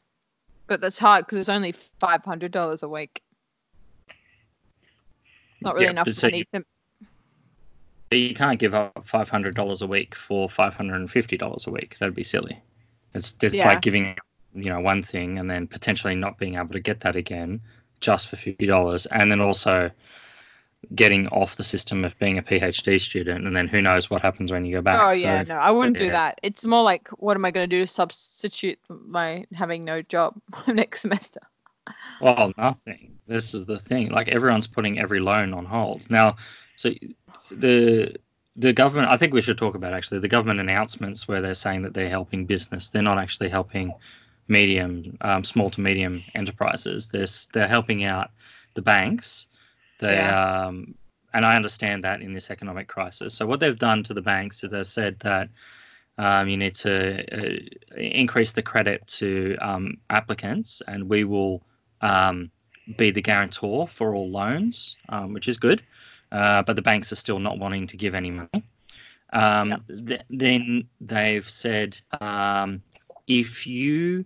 [0.67, 3.19] But that's hard because it's only five hundred dollars a week.
[5.61, 6.65] Not really Yeah, enough money you- to
[8.15, 11.35] But you can't give up five hundred dollars a week for five hundred and fifty
[11.35, 11.97] dollars a week.
[11.99, 12.57] That'd be silly.
[13.13, 13.67] It's just Yeah.
[13.67, 14.15] like giving
[14.53, 17.59] you know one thing and then potentially not being able to get that again
[17.99, 19.91] just for fifty dollars, and then also
[20.95, 24.49] getting off the system of being a PhD student, and then who knows what happens
[24.49, 24.97] when you go back.
[24.97, 26.39] Oh yeah, So, no, I wouldn't do that.
[26.41, 30.39] It's more like, what am I going to do to substitute my having no job
[30.67, 31.41] next semester?
[32.21, 33.19] Well, nothing.
[33.27, 34.11] This is the thing.
[34.11, 36.37] Like everyone's putting every loan on hold now.
[36.77, 36.91] So
[37.51, 38.15] the
[38.55, 39.09] the government.
[39.09, 42.09] I think we should talk about actually the government announcements where they're saying that they're
[42.09, 42.89] helping business.
[42.89, 43.93] They're not actually helping
[44.47, 47.09] medium, um, small to medium enterprises.
[47.09, 48.31] They're they're helping out
[48.73, 49.47] the banks.
[49.99, 50.95] They um,
[51.33, 53.33] and I understand that in this economic crisis.
[53.33, 55.49] So what they've done to the banks is they've said that
[56.17, 61.61] um, you need to uh, increase the credit to um, applicants, and we will
[61.99, 62.51] um,
[62.97, 65.83] be the guarantor for all loans, um, which is good.
[66.35, 68.63] Uh, but the banks are still not wanting to give any money.
[69.31, 69.81] Um, Yep.
[70.07, 72.81] th- then they've said um,
[73.27, 74.25] if you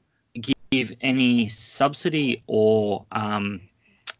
[0.71, 3.61] give any subsidy or um,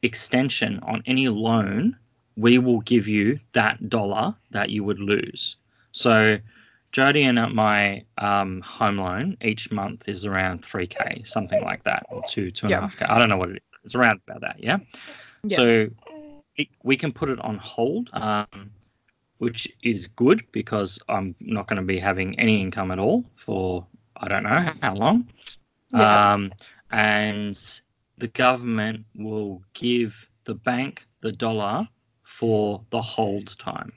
[0.03, 1.95] extension on any loan,
[2.37, 5.55] we will give you that dollar that you would lose.
[5.91, 6.37] So,
[6.91, 12.05] Jody and at my um, home loan each month is around 3k, something like that,
[12.09, 12.81] or two, two and a Yeah.
[12.81, 13.05] half k.
[13.05, 13.61] I don't know what it is.
[13.85, 14.77] It's around about that, yeah?
[15.43, 15.57] Yeah.
[15.57, 15.87] So,
[16.59, 18.71] it, we can put it on hold um,
[19.39, 23.87] which is good because I'm not going to be having any income at all for
[24.15, 25.29] I don't know how long.
[25.93, 26.33] Yeah.
[26.33, 26.51] Um,
[26.91, 27.57] and
[28.17, 31.87] the government will give the bank the dollar
[32.23, 33.93] for the hold time.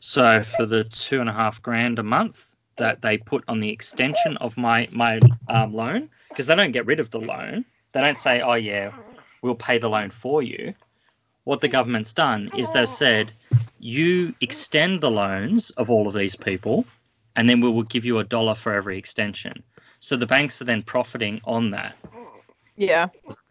[0.00, 3.70] So for the two and a half grand a month that they put on the
[3.70, 8.00] extension of my my um, loan, because they don't get rid of the loan, they
[8.00, 8.92] don't say, "Oh yeah,
[9.42, 10.74] we'll pay the loan for you."
[11.44, 13.32] What the government's done is they've said,
[13.78, 16.84] "You extend the loans of all of these people,
[17.34, 19.62] and then we will give you a dollar for every extension."
[20.00, 21.96] So the banks are then profiting on that.
[22.76, 23.08] Yeah.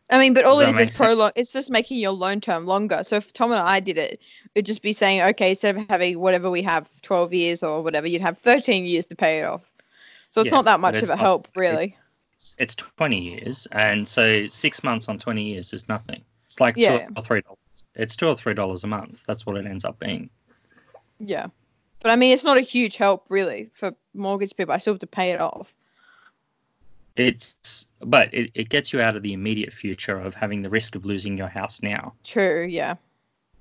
[0.10, 1.32] I mean, but all it is is prolong.
[1.36, 3.04] It's just making your loan term longer.
[3.04, 4.20] So if Tom and I did it,
[4.54, 8.08] it'd just be saying, okay, instead of having whatever we have, 12 years or whatever,
[8.08, 9.72] you'd have 13 years to pay it off.
[10.30, 11.96] So it's Yeah, not that much of a help, really.
[12.36, 16.24] It's, it's 20 years, and so six months on 20 years is nothing.
[16.48, 17.06] It's like Yeah.
[17.08, 17.58] two or three dollars.
[17.96, 19.24] It's two or three dollars a month.
[19.28, 20.30] That's what it ends up being.
[21.20, 21.48] Yeah.
[22.02, 24.74] But I mean, it's not a huge help, really, for mortgage people.
[24.74, 25.74] I still have to pay it off.
[27.16, 30.96] It's but it, it gets you out of the immediate future of having the risk
[30.96, 32.14] of losing your house now.
[32.24, 32.66] True.
[32.70, 32.96] Yeah.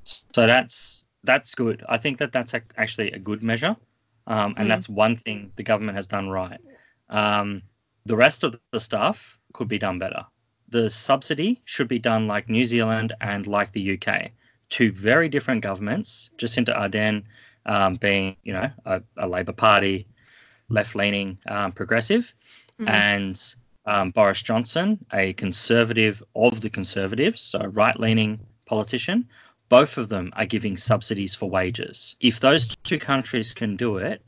[0.04, 1.84] So that's that's good.
[1.88, 3.76] I think that that's ac- actually a good measure,
[4.26, 4.68] um, and Mm.
[4.68, 6.60] that's one thing the government has done right.
[7.08, 7.62] Um,
[8.06, 10.24] the rest of the stuff could be done better.
[10.70, 14.30] The subsidy should be done like New Zealand and like the UK,
[14.68, 16.30] two very different governments.
[16.38, 17.24] Jacinda Ardern
[17.66, 20.06] um, being, you know, a, a Labour Party,
[20.68, 22.32] left-leaning, um, progressive,
[22.78, 22.88] Mhm.
[22.88, 23.54] and
[23.84, 29.28] um, Boris Johnson, a conservative of the conservatives, so right-leaning politician
[29.70, 32.16] both of them are giving subsidies for wages.
[32.20, 34.20] If those two countries can do it,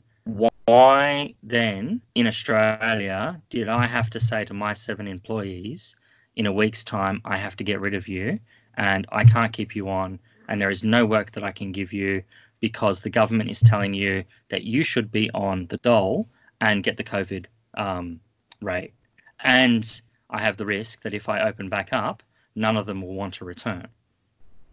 [0.65, 5.95] why then in Australia did I have to say to my seven employees,
[6.35, 8.39] in a week's time, I have to get rid of you
[8.75, 11.93] and I can't keep you on, and there is no work that I can give
[11.93, 12.23] you
[12.59, 16.27] because the government is telling you that you should be on the dole
[16.61, 18.19] and get the COVID um,
[18.61, 18.93] rate.
[19.43, 22.23] And I have the risk that if I open back up,
[22.55, 23.87] none of them will want to return.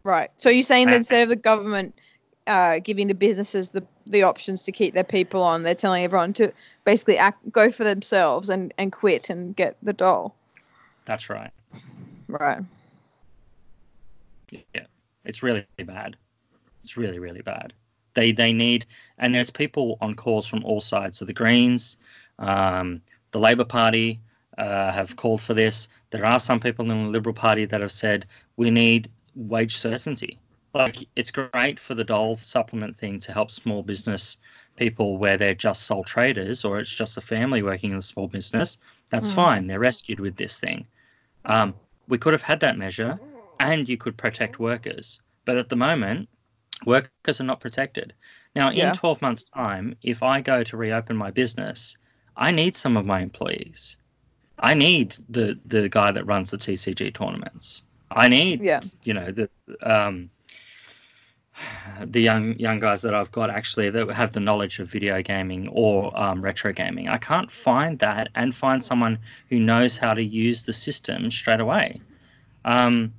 [0.05, 0.31] Right.
[0.37, 1.95] So you're saying that instead of the government
[2.47, 6.33] uh, giving the businesses the, the options to keep their people on, they're telling everyone
[6.35, 6.53] to
[6.85, 10.37] basically act, go for themselves and, and quit and get the doll.
[11.11, 11.51] That's right.
[12.29, 12.63] Right.
[14.53, 14.87] Yeah,
[15.25, 16.15] it's really bad.
[16.85, 17.73] It's really really bad.
[18.15, 18.87] They they need
[19.19, 21.19] and there's people on calls from all sides.
[21.19, 21.97] So the Greens,
[22.39, 24.21] um, the Labor Party
[24.57, 25.89] uh, have called for this.
[26.11, 30.39] There are some people in the Liberal Party that have said we need wage certainty.
[30.75, 34.39] Like it's great for the dole supplement thing to help small business
[34.77, 38.29] people where they're just sole traders or it's just a family working in a small
[38.29, 38.79] business.
[39.11, 39.35] That's Mm.
[39.35, 39.67] fine.
[39.67, 40.87] They're rescued with this thing.
[41.45, 41.75] Um,
[42.09, 43.19] we could have had that measure
[43.59, 45.21] and you could protect workers.
[45.45, 46.29] But at the moment,
[46.87, 48.13] workers are not protected.
[48.55, 48.91] Now, Yeah.
[48.91, 51.97] in 12 months' time, if I go to reopen my business,
[52.37, 53.97] I need some of my employees.
[54.59, 57.83] I need the, the guy that runs the TCG tournaments.
[58.11, 58.81] I need, Yeah.
[59.05, 59.49] you know, the
[59.83, 60.31] um,
[62.05, 65.69] the young young guys that I've got actually that have the knowledge of video gaming
[65.69, 67.09] or um, retro gaming.
[67.09, 71.61] I can't find that and find someone who knows how to use the system straight
[71.61, 72.01] away.
[72.65, 73.13] Um,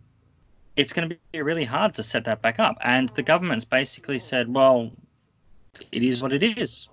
[0.76, 2.78] it's going to be really hard to set that back up.
[2.82, 4.92] And the government's basically said, well,
[5.92, 6.88] it is what it is.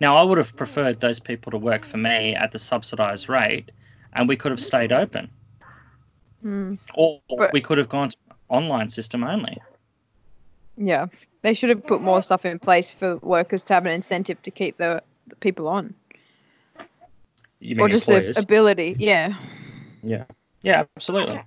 [0.00, 3.70] Now, I would have preferred those people to work for me at the subsidised rate,
[4.12, 5.30] and we could have stayed open,
[6.44, 6.78] Mm.
[6.94, 8.16] or But- we could have gone to
[8.48, 9.58] online system only.
[10.76, 11.06] Yeah.
[11.42, 14.50] They should have put more stuff in place for workers to have an incentive to
[14.50, 15.94] keep the, the people on.
[17.60, 18.36] You Or just employers?
[18.36, 18.96] the ability.
[18.98, 19.34] Yeah.
[20.02, 20.24] Yeah.
[20.62, 21.40] Yeah, absolutely.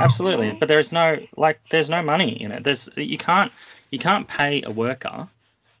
[0.00, 0.52] Absolutely.
[0.52, 2.62] But there's no like there's no money in it.
[2.64, 3.50] There's you can't
[3.90, 5.28] you can't pay a worker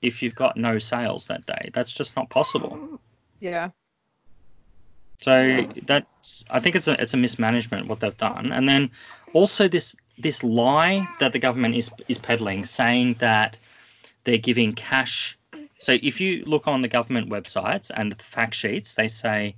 [0.00, 1.70] if you've got no sales that day.
[1.72, 3.00] That's just not possible.
[3.40, 3.70] Yeah.
[5.20, 8.50] So that's I think it's a it's a mismanagement what they've done.
[8.50, 8.90] And then
[9.32, 13.56] also this this lie that the government is is peddling saying that
[14.24, 15.36] they're giving cash
[15.78, 19.56] so if you look on the government websites and the fact sheets, they say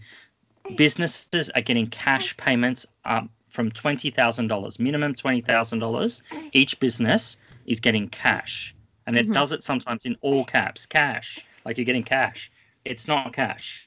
[0.74, 6.22] businesses are getting cash payments up from twenty thousand dollars, minimum twenty thousand dollars.
[6.52, 7.36] Each business
[7.66, 8.74] is getting cash,
[9.06, 9.34] and it Mhm.
[9.34, 12.50] does it sometimes in all caps, cash, like you're getting cash.
[12.86, 13.86] It's not cash.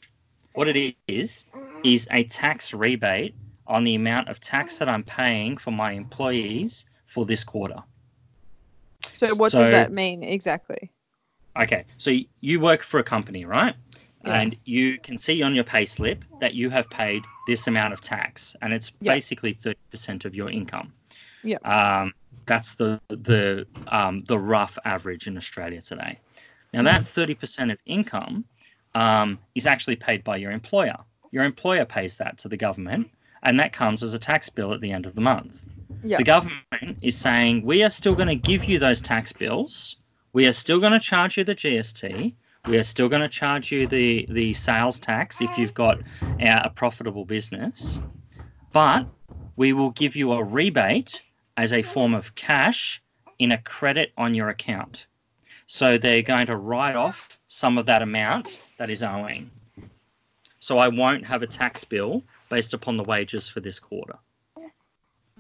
[0.54, 1.46] What it is
[1.84, 3.34] is a tax rebate
[3.68, 7.84] on the amount of tax that I'm paying for my employees for this quarter.
[9.12, 10.92] So what So- does that mean exactly?
[11.56, 13.76] Okay, so you work for a company, right?
[14.24, 14.40] Yeah.
[14.42, 18.02] And you can see on your pay slip that you have paid this amount of
[18.02, 19.14] tax, and it's Yeah.
[19.14, 20.94] basically 30% of your income.
[21.44, 21.58] Yeah.
[21.64, 22.14] Um,
[22.46, 26.20] that's the the um, the rough average in Australia today.
[26.74, 28.46] Now that 30% of income
[28.96, 30.98] um, is actually paid by your employer.
[31.32, 33.10] Your employer pays that to the government,
[33.44, 35.68] and that comes as a tax bill at the end of the month.
[36.04, 36.18] Yeah.
[36.18, 39.96] The government is saying we are still going to give you those tax bills.
[40.34, 42.34] We are still going to charge you the GST.
[42.68, 46.62] We are still going to charge you the the sales tax if you've got uh,
[46.66, 48.02] a profitable business,
[48.74, 49.08] but
[49.56, 51.22] we will give you a rebate
[51.56, 53.02] as a form of cash
[53.40, 55.06] in a credit on your account.
[55.66, 59.52] So they're going to write off some of that amount that is owing.
[60.60, 64.18] So I won't have a tax bill based upon the wages for this quarter.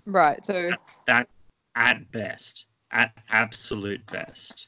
[0.05, 0.43] Right.
[0.45, 1.27] So That's that
[1.75, 4.67] at best, at absolute best,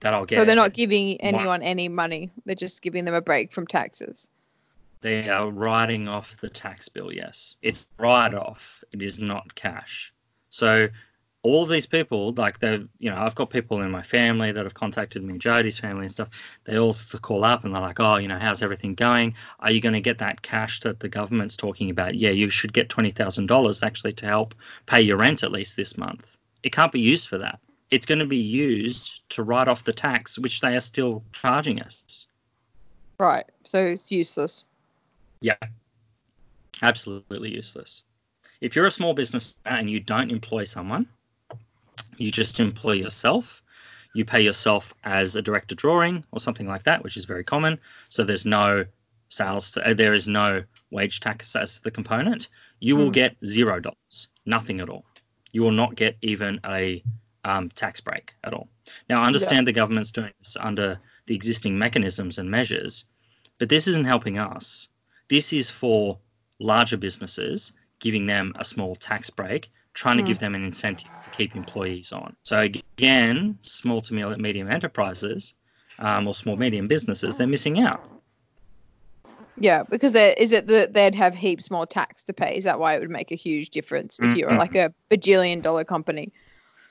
[0.00, 0.38] that I'll get.
[0.38, 2.30] so they're not giving anyone any money.
[2.44, 4.28] They're just giving them a break from taxes.
[5.00, 7.12] They are writing off the tax bill.
[7.12, 8.84] Yes, it's write off.
[8.92, 10.12] It is not cash.
[10.50, 10.88] So
[11.42, 14.64] all of these people, like they, you know, I've got people in my family that
[14.64, 16.28] have contacted me, Jody's family and stuff.
[16.64, 19.34] They all call up and they're like, "Oh, you know, how's everything going?
[19.60, 22.16] Are you going to get that cash that the government's talking about?
[22.16, 24.54] Yeah, you should get twenty thousand dollars actually to help
[24.86, 26.36] pay your rent at least this month.
[26.62, 27.60] It can't be used for that.
[27.92, 31.80] It's going to be used to write off the tax, which they are still charging
[31.80, 32.26] us.
[33.20, 33.46] Right.
[33.64, 34.64] So it's useless.
[35.40, 35.54] Yeah.
[36.82, 38.02] Absolutely useless.
[38.60, 41.06] If you're a small business and you don't employ someone,
[42.18, 43.62] you just employ yourself.
[44.14, 47.78] You pay yourself as a director drawing or something like that, which is very common.
[48.08, 48.86] So there's no
[49.28, 52.48] sales, uh, there is no wage tax as the component.
[52.80, 53.14] You will Mm.
[53.14, 55.04] get zero dollars, nothing at all.
[55.52, 57.02] You will not get even a
[57.44, 58.68] um, tax break at all.
[59.08, 63.04] Now, I understand the government's doing this under the existing mechanisms and measures,
[63.58, 64.88] but this isn't helping us.
[65.28, 66.18] This is for
[66.58, 70.28] larger businesses, giving them a small tax break, trying to Hmm.
[70.28, 72.36] give them an incentive to keep employees on.
[72.42, 75.54] So again, small to medium enterprises
[75.98, 78.00] um, or small medium businesses, they're missing out.
[79.58, 82.58] Yeah, because there is it that they'd have heaps more tax to pay.
[82.58, 84.58] Is that why it would make a huge difference if you're Mhm.
[84.58, 86.30] like a bajillion dollar company?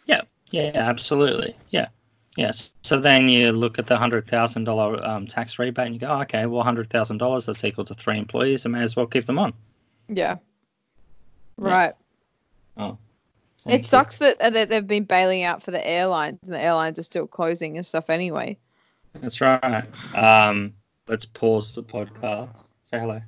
[0.07, 1.55] Yeah, yeah, absolutely.
[1.69, 1.89] Yeah.
[2.37, 2.73] Yes.
[2.83, 6.07] So then you look at the hundred thousand dollar um, tax rebate and you go,
[6.07, 8.65] oh, okay, well, hundred thousand dollars that's equal to three employees.
[8.65, 9.53] I may as well keep them on.
[10.09, 10.37] Yeah.
[11.61, 11.91] Yeah.
[12.77, 12.95] Right.
[13.65, 16.61] Thank It sucks that, uh, that they've been bailing out for the airlines and the
[16.61, 18.57] airlines are still closing and stuff anyway.
[19.21, 19.85] That's right.
[20.13, 20.73] Um,
[21.07, 22.55] let's pause the podcast.
[22.83, 23.21] Say hello.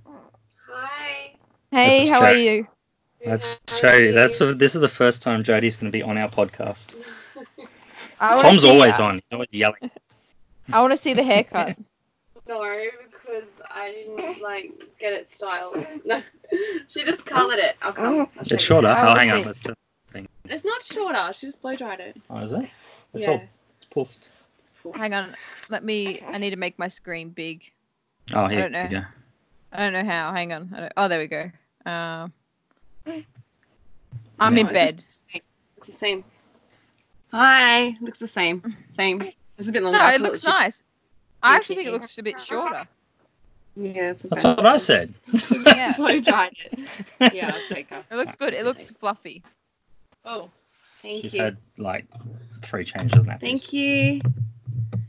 [0.69, 1.33] Hi.
[1.71, 2.67] Hey, That's how are you?
[3.25, 4.05] That's How Jody.
[4.05, 4.11] you?
[4.13, 6.93] That's the, this is the first time Jody's going to be on our podcast.
[8.19, 9.15] Tom's see- always on.
[9.15, 9.89] He's always yelling.
[10.71, 11.77] I want to see the haircut.
[12.47, 12.61] No,
[13.27, 15.85] because I didn't like get it styled.
[16.05, 16.21] No,
[16.87, 17.75] she just coloured it.
[17.81, 18.19] I'll come.
[18.21, 18.87] I'll It's shorter.
[18.87, 19.43] I Oh, hang on.
[19.43, 19.73] Let's do
[20.45, 21.33] It's not shorter.
[21.33, 22.15] She just blow dried it.
[22.29, 22.69] Oh, is it?
[23.13, 23.29] It's yeah.
[23.29, 23.41] all
[23.77, 24.29] it's puffed.
[24.95, 25.35] Hang on.
[25.69, 26.21] Let me.
[26.21, 27.69] I need to make my screen big.
[28.33, 28.87] Oh, here I don't know.
[28.89, 29.05] Yeah.
[29.73, 30.31] I don't know how.
[30.31, 30.71] Hang on.
[30.73, 31.51] I don't, oh, there we go.
[31.85, 32.33] Um,
[34.39, 34.95] I'm No, in it's bed.
[34.95, 35.43] just-
[35.75, 36.23] Looks the same.
[37.31, 37.97] Hi.
[38.01, 38.75] Looks the same.
[38.95, 39.21] Same.
[39.57, 39.97] It's a bit longer.
[39.99, 40.83] No, I it looks nice.
[41.43, 42.87] I actually think it looks a bit shorter.
[43.79, 44.35] Yeah, it's okay.
[44.35, 45.13] That's what I said.
[45.51, 45.93] Yeah.
[45.97, 46.79] blow dried it.
[47.33, 48.03] Yeah, I'll take her.
[48.09, 48.53] It looks good.
[48.53, 49.43] It looks fluffy.
[50.25, 50.49] Oh,
[51.03, 51.43] thank She's you.
[51.43, 52.05] had like
[52.63, 53.39] three changes of that.
[53.39, 54.21] Thank you.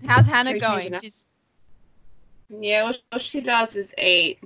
[0.06, 1.00] How's Hannah Very going?
[1.00, 1.26] She's
[2.50, 4.38] Yeah, all, all she does is eat.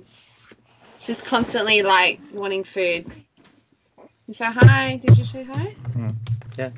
[0.99, 3.11] She's constantly like wanting food.
[4.27, 4.95] You say hi.
[4.97, 5.75] Did you say hi?
[5.93, 6.09] Hmm.
[6.57, 6.73] Look at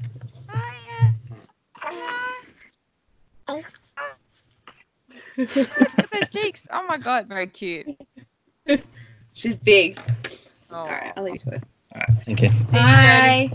[5.38, 6.68] those cheeks.
[6.72, 7.88] Oh my god, very cute.
[9.34, 10.00] She's big.
[10.72, 10.78] Oh.
[10.78, 11.64] All right, I'll leave you to it.
[11.94, 12.50] All right, thank you.
[12.72, 13.52] Bye.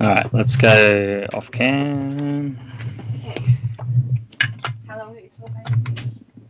[0.00, 2.56] All right, let's go off cam.
[4.86, 5.50] How long will you talk?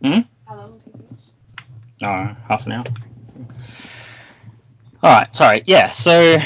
[0.03, 0.19] Hmm?
[0.45, 1.05] How long will you?
[2.03, 2.83] Oh, half an hour.
[5.01, 5.63] All right, sorry.
[5.65, 6.37] Yeah, so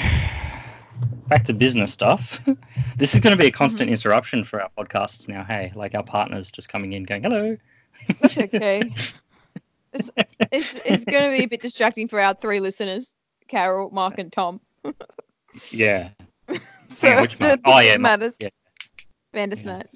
[1.30, 2.40] back to business stuff.
[2.98, 5.44] this is going to be a constant interruption for our podcast now.
[5.44, 7.58] Hey, like our partners just coming in, going hello.
[8.22, 8.82] That's okay.
[9.92, 10.12] It's
[10.52, 13.16] it's, it's going to be a bit distracting for our three listeners,
[13.48, 14.62] Carol, Mark, and Tom.
[15.72, 16.10] Yeah.
[16.90, 17.60] So Yeah, which Mark?
[17.66, 18.38] Oh, yeah, Mark, matters.
[18.40, 18.50] yeah.
[19.32, 19.88] Bandersnatch.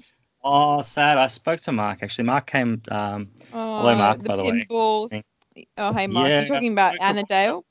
[0.42, 1.16] Oh, sad.
[1.18, 2.24] I spoke to Mark actually.
[2.24, 2.82] Mark came.
[2.88, 4.66] Um, Oh, Mark, the by the way.
[4.70, 6.28] Oh, hey, Mark.
[6.28, 7.16] Yeah, You're talking about Mark.
[7.16, 7.62] Annadale?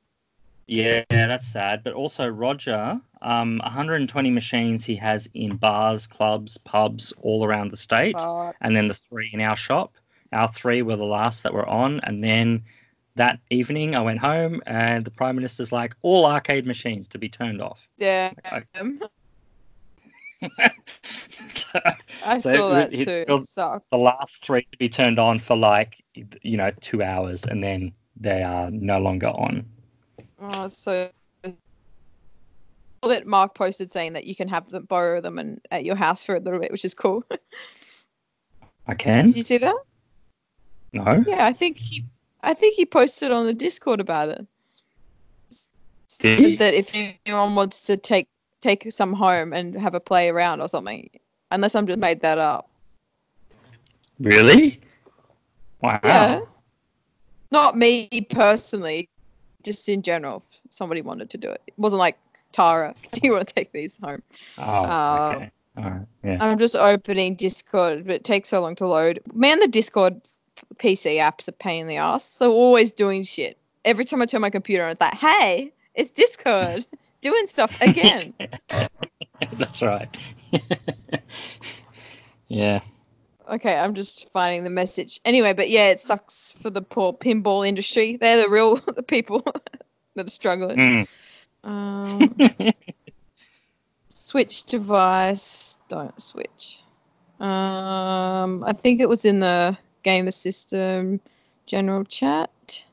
[0.67, 1.83] Yeah, that's sad.
[1.83, 2.99] But also Roger.
[3.21, 8.15] Um, 120 machines he has in bars, clubs, pubs all around the state.
[8.61, 9.93] And then the three in our shop.
[10.33, 12.63] Our three were the last that were on, and then
[13.15, 17.29] that evening, I went home, and the prime minister's like, all arcade machines to be
[17.29, 17.79] turned off.
[18.51, 18.97] Okay.
[21.49, 21.79] so,
[22.25, 23.25] I So saw that it too.
[23.27, 23.85] It sucked.
[23.91, 26.03] the last three to be turned on for like
[26.41, 29.65] you know two hours, and then they are no longer on.
[30.43, 31.09] Oh, so
[33.01, 36.23] that Mark posted saying that you can have them borrow them and at your house
[36.23, 37.23] for a little bit, which is cool.
[38.87, 39.27] I can.
[39.27, 39.75] Did you see that?
[40.91, 41.23] No.
[41.25, 42.03] Yeah, I think he,
[42.41, 44.45] I think he posted on the Discord about it.
[46.19, 46.59] Did?
[46.59, 48.27] That if anyone wants to take
[48.61, 51.09] take some home and have a play around or something,
[51.51, 52.69] unless I'm just made that up.
[54.19, 54.79] Really?
[55.81, 55.99] Wow.
[56.03, 56.41] Yeah.
[57.51, 59.09] Not me personally,
[59.63, 60.43] just in general.
[60.65, 61.61] If somebody wanted to do it.
[61.67, 62.17] It wasn't like
[62.51, 62.93] Tara.
[63.11, 64.21] Do you want to take these home?
[64.57, 65.51] Oh, Uh, okay.
[65.77, 66.01] All right.
[66.23, 66.37] Yeah.
[66.39, 69.21] I'm just opening Discord, but it takes so long to load.
[69.33, 70.21] Man, the Discord
[70.75, 72.23] PC app's a pain in the ass.
[72.23, 73.57] So always doing shit.
[73.83, 76.85] Every time I turn my computer on, it's like, hey, it's Discord
[77.21, 78.33] doing stuff again.
[79.53, 80.15] That's right.
[82.47, 82.81] yeah.
[83.49, 85.19] Okay, I'm just finding the message.
[85.25, 88.17] Anyway, but yeah, it sucks for the poor pinball industry.
[88.17, 89.43] They're the real the people
[90.15, 90.77] that are struggling.
[90.77, 91.07] Mm.
[91.63, 92.35] Um,
[94.09, 95.77] switch device.
[95.87, 96.79] Don't switch.
[97.39, 101.19] Um, I think it was in the game the system
[101.65, 102.85] general chat.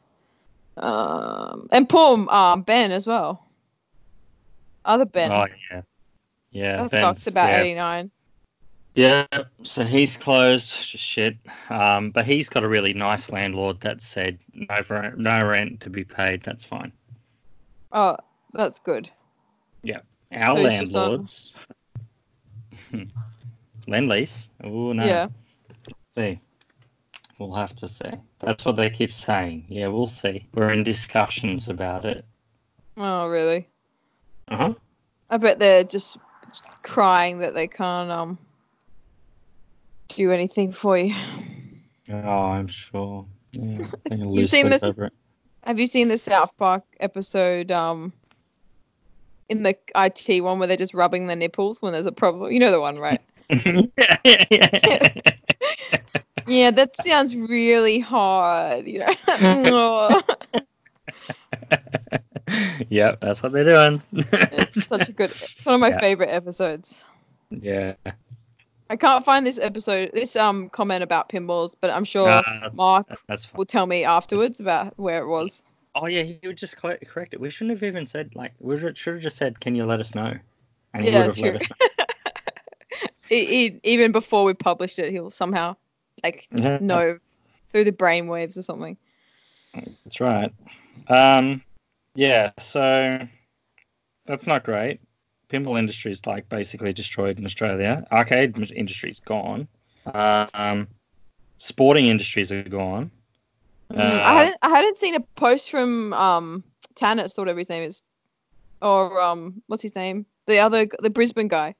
[0.76, 3.46] Um, and poor um, Ben as well.
[4.84, 5.30] Other Ben.
[5.30, 5.82] oh yeah.
[6.52, 6.82] Yeah.
[6.82, 7.60] that sucks about yeah.
[7.60, 8.10] 89.
[8.94, 9.26] Yeah,
[9.62, 11.36] so he's closed, just shit.
[11.68, 15.90] Um, but he's got a really nice landlord that said no rent, no rent to
[15.90, 16.42] be paid.
[16.42, 16.92] That's fine.
[17.92, 18.16] Oh,
[18.52, 19.08] that's good.
[19.82, 20.00] Yeah,
[20.32, 21.52] our So on- landlords,
[23.86, 24.48] Lendlease.
[24.64, 25.04] Oh no.
[25.04, 25.28] Yeah.
[26.08, 26.40] See,
[27.38, 28.10] we'll have to see.
[28.40, 29.66] That's what they keep saying.
[29.68, 30.46] Yeah, we'll see.
[30.54, 32.24] We're in discussions about it.
[32.96, 33.68] Oh, really?
[34.48, 34.74] Uh huh.
[35.30, 36.18] I bet they're just
[36.82, 38.38] crying that they can't um
[40.16, 41.14] do anything for you.
[42.10, 43.26] Oh, I'm sure.
[43.52, 44.82] Yeah, You've seen this-.
[45.64, 48.12] Have you seen the South Park episode um
[49.48, 52.50] in the IT one where they're just rubbing their nipples when there's a problem?
[52.52, 53.20] You know the one, right?
[53.50, 53.86] yeah,
[54.24, 55.08] yeah, yeah.
[56.46, 59.14] Yeah, that sounds really hard, you know.
[62.88, 64.02] yep, that's what they're doing.
[64.12, 66.00] it's such a good it's one of my Yeah.
[66.00, 67.02] favorite episodes.
[67.50, 67.94] yeah.
[68.90, 73.06] I can't find this episode this um comment about pinballs, but I'm sure Uh, Mark
[73.54, 75.62] will tell me afterwards about where it was.
[75.94, 77.40] Oh yeah, he would just correct it.
[77.40, 80.14] We shouldn't have even said like we should have just said, "Can you let us
[80.16, 80.34] know?"
[80.92, 81.52] And he Yeah, would have true.
[81.52, 81.68] let us
[83.28, 85.76] He, he, even before we published it, he'll somehow
[86.24, 86.78] like know.
[86.80, 87.18] know
[87.70, 88.96] through the brainwaves or something.
[90.04, 90.52] That's right.
[91.06, 91.62] Um,
[92.16, 93.20] yeah, so
[94.26, 95.00] that's not great.
[95.50, 98.06] Pinball industry is like basically destroyed in Australia.
[98.12, 99.68] Arcade m- industry's gone.
[100.06, 100.88] Um,
[101.58, 103.10] sporting industries are gone.
[103.92, 106.62] Mm, Uh, I hadn't I hadn't seen a post from um
[106.94, 108.02] Tannis or whatever his name is,
[108.80, 110.26] or um what's his name?
[110.46, 111.74] The other the Brisbane guy.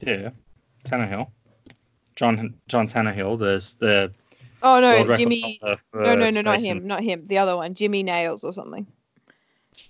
[0.00, 0.30] Yeah,
[0.84, 1.28] Tannehill,
[2.16, 3.38] John John Tannehill.
[3.38, 4.12] There's the
[4.62, 5.58] Oh no, Jimmy.
[5.62, 5.76] No,
[6.16, 7.26] no, no, not him, not him.
[7.26, 8.86] The other one, Jimmy Nails or something.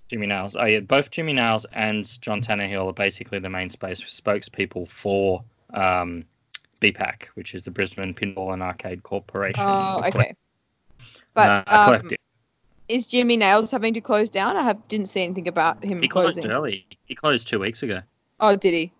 [0.08, 0.56] Jimmy Nails.
[0.56, 5.44] Oh yeah, both Jimmy Nails and John Tannehill are basically the main space spokespeople for
[5.72, 6.24] um,
[6.80, 9.64] BPAC, which is the Brisbane Pinball and Arcade Corporation.
[9.64, 10.34] Oh, okay.
[11.32, 12.10] But uh, um,
[12.88, 14.56] is Jimmy Nails having to close down?
[14.56, 16.86] I have, didn't see anything about him He closed early.
[17.06, 18.00] He closed two weeks ago.
[18.40, 18.92] Oh, did he?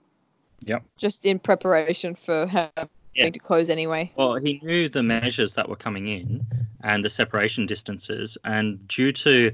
[0.65, 0.83] Yep.
[0.97, 3.31] Just in preparation for having Yeah.
[3.31, 4.11] to close anyway.
[4.17, 6.47] Well, he knew the measures that were coming in
[6.83, 9.53] and the separation distances, and due to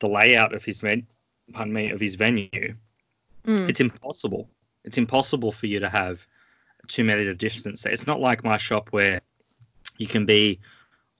[0.00, 1.06] the layout of his ven-
[1.52, 2.74] pardon me, of his venue,
[3.46, 3.68] Mm.
[3.70, 4.50] it's impossible.
[4.84, 6.20] It's impossible for you to have
[6.88, 7.86] two meter distance.
[7.86, 9.20] It's not like my shop where
[9.96, 10.60] you can be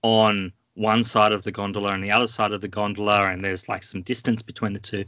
[0.03, 3.67] on one side of the gondola and the other side of the gondola, and there's
[3.67, 5.05] like some distance between the two.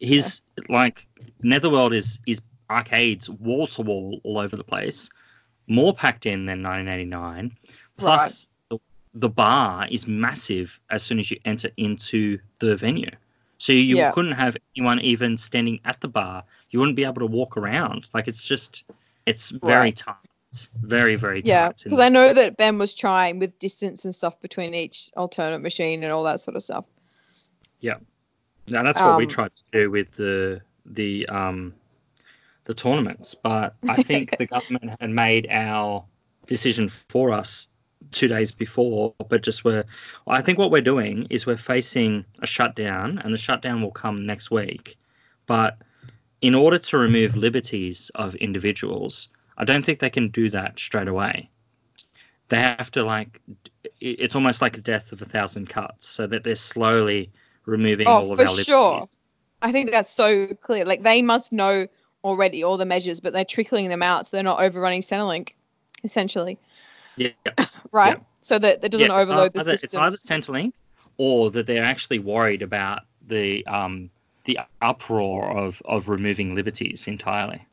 [0.00, 1.06] His like
[1.42, 2.40] Netherworld is is
[2.70, 5.08] arcades wall to wall all over the place,
[5.68, 7.56] more packed in than 1989.
[7.96, 8.48] Plus,
[9.20, 13.10] the, bar is massive as soon as you enter into the venue.
[13.58, 14.12] So you Yeah.
[14.12, 16.44] couldn't have anyone even standing at the bar.
[16.70, 18.06] You wouldn't be able to walk around.
[18.14, 18.84] Like it's just,
[19.26, 19.96] it's very Right.
[19.96, 20.14] tight.
[20.82, 21.82] Very, very Yeah, tight.
[21.84, 26.02] because I know that Ben was trying with distance and stuff between each alternate machine
[26.02, 26.84] and all that sort of stuff.
[27.80, 27.98] Yeah.
[28.68, 31.74] Now that's what we Um, tried to do with the the um
[32.64, 36.04] the tournaments, but I think the government had made our
[36.46, 37.68] decision for us
[38.10, 39.84] two days before, but just were.
[40.26, 44.26] I think what we're doing is we're facing a shutdown, and the shutdown will come
[44.26, 44.96] next week.
[45.46, 45.78] But
[46.40, 51.08] in order to remove liberties of individuals, I don't think they can do that straight
[51.08, 51.50] away.
[52.48, 53.40] They have to like,
[54.00, 57.30] it's almost like a death of a thousand cuts, so that they're slowly
[57.66, 58.64] removing Oh, all of for our liberties.
[58.64, 59.06] sure.
[59.60, 60.84] I think that's so clear.
[60.84, 61.88] Like they must know
[62.24, 65.54] already all the measures, but they're trickling them out so they're not overrunning Centrelink,
[66.04, 66.58] essentially,
[67.18, 67.30] Yeah,
[67.92, 68.16] right?
[68.16, 68.24] Yeah.
[68.42, 70.04] So that it doesn't Yeah, overload the system.
[70.04, 70.40] It's either.
[70.40, 70.72] Centrelink
[71.18, 74.10] or that they're actually worried about the um
[74.44, 77.66] the uproar of of removing liberties entirely.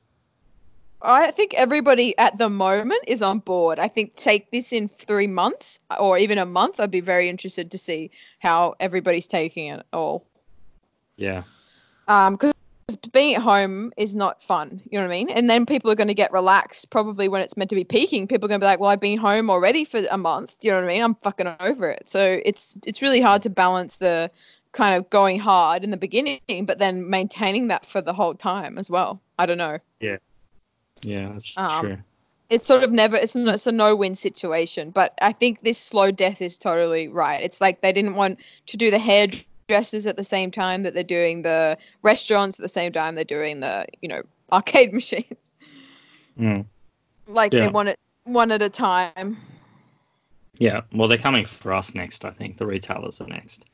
[1.02, 3.78] I think everybody at the moment is on board.
[3.78, 6.80] I think take this in three months or even a month.
[6.80, 10.26] I'd be very interested to see how everybody's taking it all.
[11.16, 11.44] Yeah.
[12.08, 12.55] Um, because
[13.12, 14.82] being at home is not fun.
[14.90, 15.30] You know what I mean?
[15.30, 16.90] And then people are going to get relaxed.
[16.90, 19.00] Probably when it's meant to be peaking, people are going to be like, "Well, I've
[19.00, 21.02] been home already for a month." You know what I mean?
[21.02, 22.08] I'm fucking over it.
[22.08, 24.30] So it's it's really hard to balance the
[24.72, 28.78] kind of going hard in the beginning, but then maintaining that for the whole time
[28.78, 29.20] as well.
[29.40, 29.80] I don't know.
[30.00, 30.18] Yeah,
[31.02, 31.98] yeah, that's Um, true.
[32.50, 36.42] it's sort of never it's, it's a no-win situation but i think this slow death
[36.44, 39.00] is totally right it's like they didn't want to do the
[39.70, 43.24] hairdressers at the same time that they're doing the restaurants at the same time they're
[43.24, 45.26] doing the you know arcade machines
[46.40, 46.66] Mm.
[47.28, 47.62] like Yeah.
[47.62, 49.38] they want it one at a time
[50.58, 50.82] Yeah.
[50.94, 52.24] Well, they're coming for us next.
[52.26, 53.66] I think the retailers are next.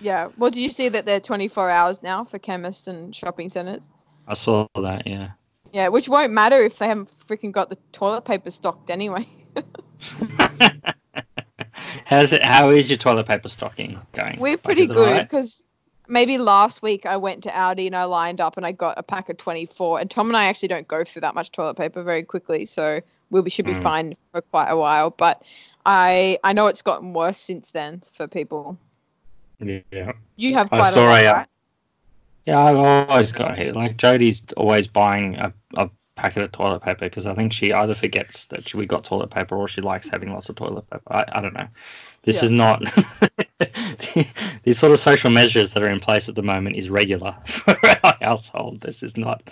[0.00, 3.88] yeah well do you see that they're 24 hours now for chemists and shopping centers
[4.26, 5.06] I saw that.
[5.06, 5.28] Yeah.
[5.72, 9.26] yeah which won't matter if they haven't freaking got the toilet paper stocked anyway
[12.04, 12.42] How's it?
[12.42, 14.38] How is your toilet paper stocking going?
[14.38, 15.64] We're pretty it good because
[16.08, 19.02] maybe last week I went to Aldi and I lined up and I got a
[19.02, 20.00] pack of 24.
[20.00, 23.00] And Tom and I actually don't go through that much toilet paper very quickly, so
[23.30, 23.82] we'll should be Mm.
[23.82, 25.10] fine for quite a while.
[25.10, 25.42] But
[25.84, 28.78] I I know it's gotten worse since then for people.
[29.58, 30.12] Yeah.
[30.36, 31.46] You have I quite saw a lot, a, right?
[32.46, 33.74] Yeah, I've always got it.
[33.74, 37.94] Like Jody's always buying a, a packet of toilet paper because I think she either
[37.94, 41.02] forgets that she, we got toilet paper or she likes having lots of toilet paper.
[41.12, 41.68] I, I don't know.
[42.24, 42.46] This Yeah.
[42.46, 42.82] is not
[44.64, 47.78] these sort of social measures that are in place at the moment is regular for
[48.04, 48.80] our household.
[48.80, 49.48] This is not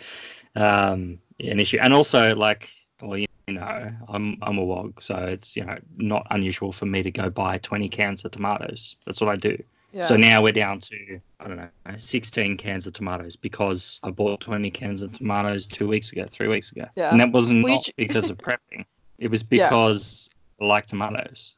[0.57, 1.79] um, an issue.
[1.81, 6.27] And also, like, well, you know, I'm I'm a wog, so it's you know not
[6.31, 8.97] unusual for me to go buy 20 cans of tomatoes.
[9.07, 9.63] That's what I do.
[9.95, 10.07] Yeah.
[10.07, 11.69] So now we're down to I don't know
[11.99, 16.49] 16 cans of tomatoes because I bought 20 cans of tomatoes two weeks ago, three
[16.49, 17.11] weeks ago, Yeah.
[17.11, 18.85] and that you not ch- because of prepping.
[19.19, 19.69] It was Yeah.
[19.69, 20.29] because
[20.61, 21.53] I like tomatoes.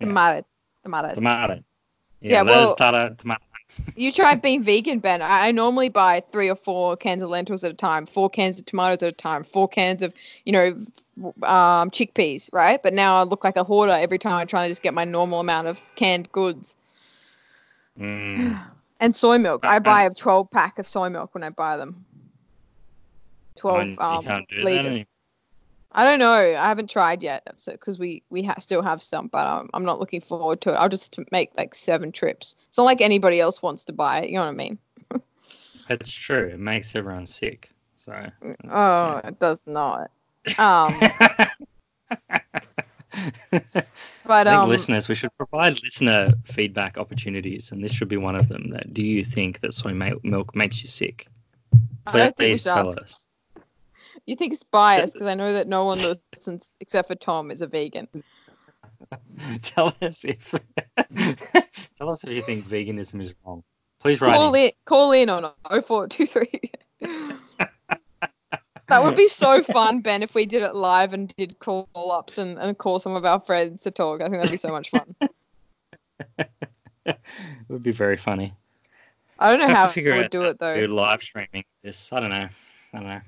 [0.00, 0.06] Yeah.
[0.08, 0.44] Tomato.
[0.82, 1.14] Tomato.
[1.14, 1.54] Tomato.
[2.20, 3.44] Yeah, Yeah, well- tomato, tomato.
[3.96, 5.20] You try being vegan, Ben.
[5.20, 8.60] I, I normally buy three or four cans of lentils at a time, four cans
[8.60, 10.66] of tomatoes at a time, four cans of, you know,
[11.42, 12.80] um, chickpeas, right?
[12.80, 15.04] But now I look like a hoarder every time I try to just get my
[15.04, 16.76] normal amount of canned goods.
[17.98, 18.60] Mm.
[19.00, 19.64] And soy milk.
[19.64, 22.04] I Uh, buy a 12 pack of soy milk when I buy them.
[23.56, 24.86] 12 you um, do liters.
[24.86, 25.04] anymore.
[25.96, 26.32] I don't know.
[26.32, 29.84] I haven't tried yet, so because we we ha- still have some, but um, I'm
[29.84, 30.74] not looking forward to it.
[30.74, 32.56] I'll just make like seven trips.
[32.66, 34.28] It's not like anybody else wants to buy it.
[34.28, 34.78] You know what I mean?
[35.88, 36.48] That's true.
[36.52, 37.70] It makes everyone sick.
[38.04, 38.26] So.
[38.70, 40.10] Oh, it does not.
[40.58, 41.00] Um,
[43.50, 43.86] but
[44.26, 48.36] I think um, listeners, we should provide listener feedback opportunities, and this should be one
[48.36, 48.70] of them.
[48.70, 51.28] That do you think that soy milk makes you sick?
[52.06, 52.98] I don't think we Please tell ask.
[52.98, 53.28] us.
[54.26, 55.98] You think it's biased because I know that no one
[56.34, 58.08] listens except for Tom is a vegan.
[59.62, 60.38] tell us if
[61.98, 63.62] tell us if you think veganism is wrong.
[64.00, 64.64] Please write Call in.
[64.64, 66.60] in, call in on 0423.
[68.88, 72.38] That would be so fun, Ben, if we did it live and did call ups
[72.38, 74.20] and, and call some of our friends to talk.
[74.20, 75.14] I think that'd be so much fun.
[77.06, 77.18] it
[77.68, 78.52] would be very funny.
[79.38, 80.94] I don't know how we would do it to do though.
[80.94, 82.12] live streaming this.
[82.12, 82.48] I don't know.
[82.92, 83.20] I don't know.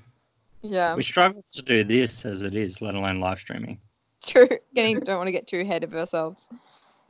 [0.63, 3.79] Yeah, We struggle to do this as it is, let alone live streaming.
[4.25, 4.49] true.
[4.75, 6.49] Getting don't want to get too ahead of ourselves.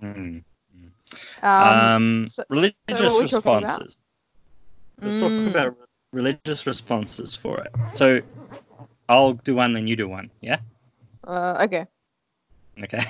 [0.03, 0.43] Mm.
[1.43, 3.63] Um, Um, so- religious what are we talking about?
[3.63, 3.99] responses.
[5.01, 5.21] Let's Mm.
[5.21, 5.77] talk about
[6.17, 7.73] religious responses for it.
[7.95, 8.21] So,
[9.09, 10.31] I'll do one, then you do one.
[10.41, 10.59] Yeah.
[11.27, 11.87] uh, okay.
[12.83, 13.05] Okay.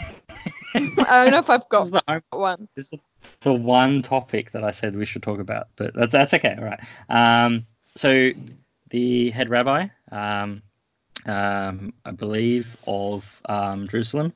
[0.75, 2.69] I don't know if I've got the one.
[2.77, 3.01] this is
[3.43, 6.55] the one topic that I said we should talk about, but that's that's okay.
[6.59, 6.81] All right.
[7.09, 8.31] Um, so
[8.91, 10.63] the head rabbi, um,
[11.25, 14.33] um, I believe of um, Jerusalem,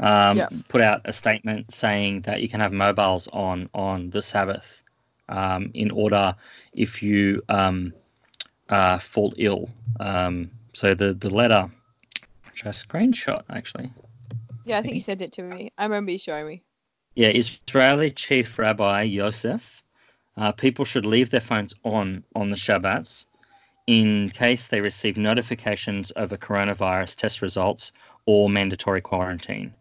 [0.00, 0.48] um, Yeah.
[0.68, 4.82] put out a statement saying that you can have mobiles on on the Sabbath,
[5.28, 6.34] um, in order
[6.72, 7.92] if you um,
[8.68, 9.68] uh, fall ill.
[10.00, 11.70] Um, so the the letter,
[12.50, 13.92] which I screenshot actually.
[14.64, 15.72] Yeah, I think you sent it to me.
[15.78, 16.62] I remember you showing me.
[17.14, 19.82] Yeah, Israeli Chief Rabbi Yosef.
[20.36, 23.24] Uh, people should leave their phones on on the Shabbats
[23.88, 27.90] in case they receive notifications over coronavirus test results
[28.26, 29.72] or mandatory quarantine.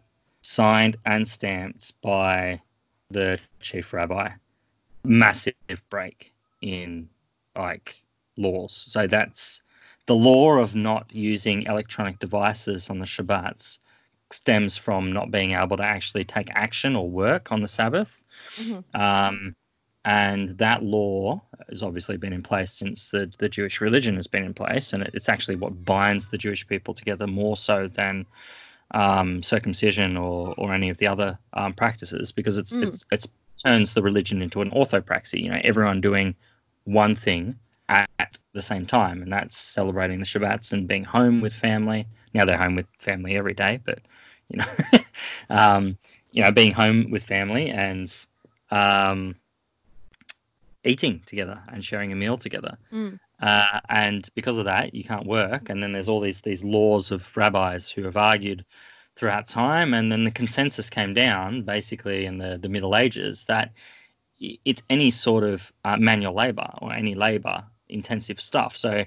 [0.41, 2.61] Signed and stamped by
[3.11, 4.29] the chief rabbi.
[5.07, 5.53] Massive
[5.89, 7.09] break in
[7.55, 7.95] like
[8.37, 8.85] laws.
[8.87, 9.61] So that's
[10.05, 13.79] the law of not using electronic devices on the Shabbats
[14.31, 18.21] stems from not being able to actually take action or work on the Sabbath.
[18.57, 18.83] Mhm.
[18.93, 19.55] Um,
[20.05, 24.45] and that law has obviously been in place since the, the Jewish religion has been
[24.45, 28.25] in place, and it, it's actually what binds the Jewish people together more so than
[28.91, 32.83] um, circumcision or, or any of the other um, practices, because it's, Mm.
[32.83, 33.27] it's it's
[33.57, 35.41] turns the religion into an orthopraxy.
[35.41, 36.35] You know, everyone doing
[36.85, 37.57] one thing
[37.89, 38.09] at,
[38.53, 42.07] the same time, and that's celebrating the Shabbats and being home with family.
[42.33, 43.99] Now they're home with family every day, but
[44.49, 44.99] you know,
[45.51, 45.95] um,
[46.31, 48.11] you know, being home with family and
[48.71, 49.35] um,
[50.83, 52.79] eating together and sharing a meal together.
[52.91, 53.19] Mm.
[53.39, 55.69] Uh, and because of that, you can't work.
[55.69, 58.65] And then there's all these these laws of rabbis who have argued
[59.17, 63.71] throughout time, and then the consensus came down basically in the the Middle Ages that
[64.39, 68.77] it's any sort of uh, manual labor or any labor intensive stuff.
[68.77, 69.03] So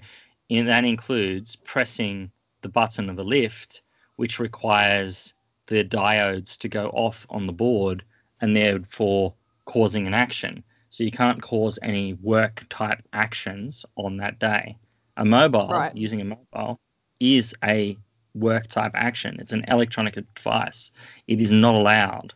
[0.48, 2.30] in, that includes pressing
[2.62, 3.82] the button of a lift,
[4.16, 5.32] which requires
[5.66, 8.02] the diodes to go off on the board
[8.40, 9.34] and therefore
[9.66, 10.64] causing an action.
[10.90, 14.76] So you can't cause any work type actions on that day.
[15.16, 15.94] A mobile, Right.
[15.94, 16.80] using a mobile,
[17.20, 17.96] is a
[18.34, 19.36] work type action.
[19.40, 20.92] It's an electronic device.
[21.26, 22.34] It is not allowed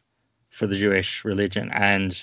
[0.51, 1.70] for the Jewish religion.
[1.72, 2.22] And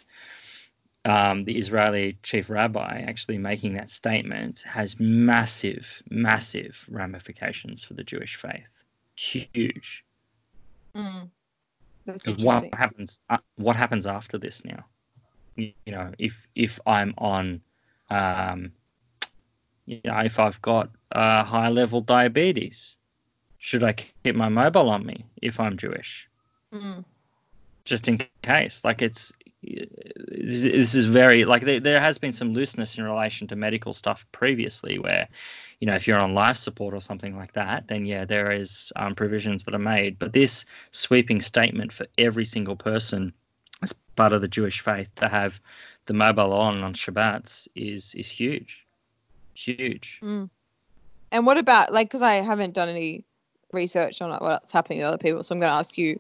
[1.06, 8.04] um, the Israeli chief rabbi actually making that statement has massive, massive ramifications for the
[8.04, 8.84] Jewish faith.
[9.16, 10.04] Huge.
[10.96, 11.30] Mm.
[12.06, 13.20] That's what happens?
[13.30, 14.86] Uh, what happens after this now?
[15.56, 17.62] You, you know, if if I'm on,
[18.10, 18.72] um,
[19.86, 22.98] you know, if I've got uh, high level diabetes,
[23.62, 26.28] should I keep my mobile on me if I'm Jewish?
[26.74, 27.06] Mm.
[27.86, 28.84] just in case.
[28.84, 33.56] Like it's this is very like there, there has been some looseness in relation to
[33.56, 35.28] medical stuff previously, where
[35.80, 38.92] you know if you're on life support or something like that, then yeah, there is
[38.96, 40.18] um, provisions that are made.
[40.18, 43.32] But this sweeping statement for every single person
[43.84, 45.60] as part of the Jewish faith to have
[46.08, 48.84] the mobile on on Shabbats is is huge,
[49.54, 50.20] huge.
[50.24, 50.50] Mm.
[51.32, 53.26] And what about like because I haven't done any
[53.74, 56.20] research on what's happening to other people, so I'm going to ask you.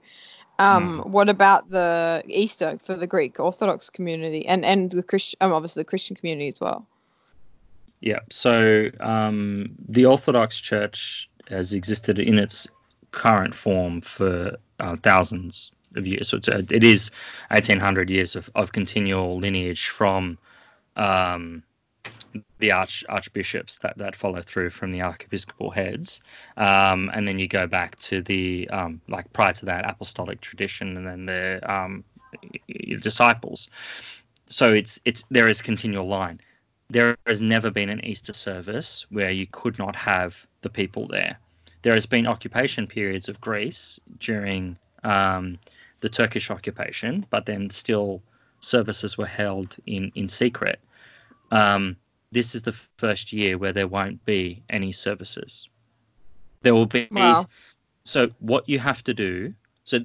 [0.59, 5.53] Um, What about the Easter for the Greek Orthodox community and and the Christian, um,
[5.53, 6.85] obviously the Christian community as well?
[7.99, 8.19] Yeah.
[8.29, 12.67] So um, the Orthodox Church has existed in its
[13.11, 16.29] current form for uh, thousands of years.
[16.29, 17.11] So it's a, it is
[17.49, 20.37] 1800 years of, of continual lineage from
[20.95, 21.63] um,
[22.59, 26.21] the arch archbishops that, that follow through from the archiepiscopal heads,
[26.57, 30.97] um, and then you go back to the um, like prior to that apostolic tradition,
[30.97, 32.03] and then the um,
[33.01, 33.69] disciples.
[34.49, 36.39] So it's it's there is continual line
[36.91, 41.39] there has never been an Easter service where you could not have the people there.
[41.83, 45.57] There has been occupation periods of Greece during um,
[46.01, 48.21] the Turkish occupation, but then still
[48.59, 50.79] services were held in in secret.
[51.49, 51.95] Um,
[52.31, 55.69] this is the first year where there won't be any services.
[56.61, 57.07] There will be.
[57.11, 57.47] Wow.
[58.03, 59.53] So what you have to do.
[59.83, 59.99] So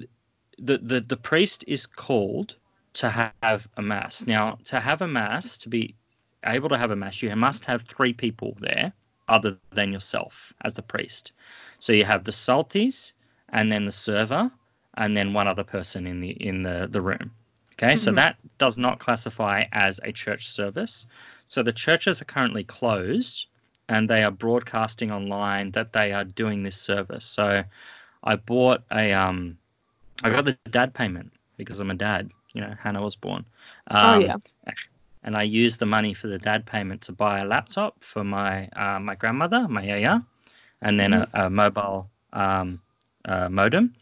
[0.59, 2.55] the the the priest is called
[2.93, 4.25] to have a mass.
[4.25, 5.95] Now to have a mass to be
[6.43, 8.93] able to have a mass, you must have three people there
[9.27, 11.33] other than yourself as the priest.
[11.79, 13.13] So you have the psaltis,
[13.49, 14.51] and then the server,
[14.95, 17.31] and then one other person in the in the the room.
[17.77, 18.15] Okay, so Mhm.
[18.15, 21.05] that does not classify as a church service.
[21.47, 23.47] So the churches are currently closed,
[23.89, 27.25] and they are broadcasting online that they are doing this service.
[27.25, 27.63] So
[28.23, 29.57] I bought a um,
[30.23, 32.15] I got the dad payment because I'm a dad.
[32.37, 33.37] You know, Hannah was born.
[34.01, 34.35] oh Um, yeah.
[35.23, 38.67] and I used the money for the dad payment to buy a laptop for my
[38.75, 40.23] uh, my grandmother, my yaya,
[40.81, 42.81] and then a, a mobile um,
[43.25, 43.93] uh, modem.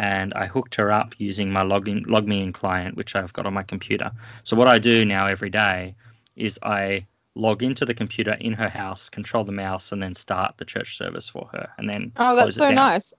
[0.00, 3.64] And I hooked her up using my login LogMeIn client, which I've got on my
[3.64, 4.12] computer.
[4.44, 5.96] So what I do now every day
[6.36, 10.54] is I log into the computer in her house, control the mouse, and then start
[10.56, 12.76] the church service for her, and then Oh, that's so down.
[12.76, 13.12] nice.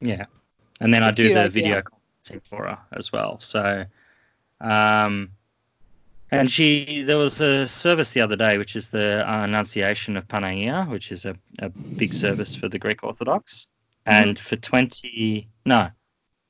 [0.00, 0.26] Yeah,
[0.80, 1.50] and then I do the idea.
[1.50, 3.38] video conferencing for her as well.
[3.40, 3.84] So,
[4.60, 5.30] um,
[6.30, 10.26] and she there was a service the other day, which is the uh, Annunciation of
[10.28, 13.66] Panagia, which is a, a big service for the Greek Orthodox,
[14.06, 14.22] Mm-hmm.
[14.28, 15.88] and for twenty no,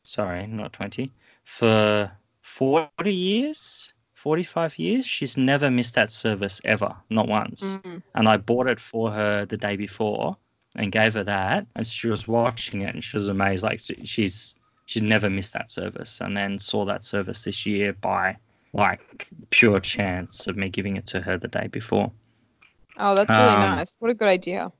[0.06, 1.12] sorry, not 20,
[1.44, 5.04] for 40 years, 45 years.
[5.06, 7.62] She's never missed that service ever, not once.
[7.62, 8.02] Mm.
[8.14, 10.36] And I bought it for her the day before
[10.76, 13.62] and gave her that, and she was watching it and she was amazed.
[13.62, 14.54] Like she- she's
[14.86, 18.36] she's never missed that service, and then saw that service this year by
[18.72, 22.12] like pure chance of me giving it to her the day before.
[22.98, 23.96] Oh, that's really Um, nice.
[23.98, 24.70] What a good idea.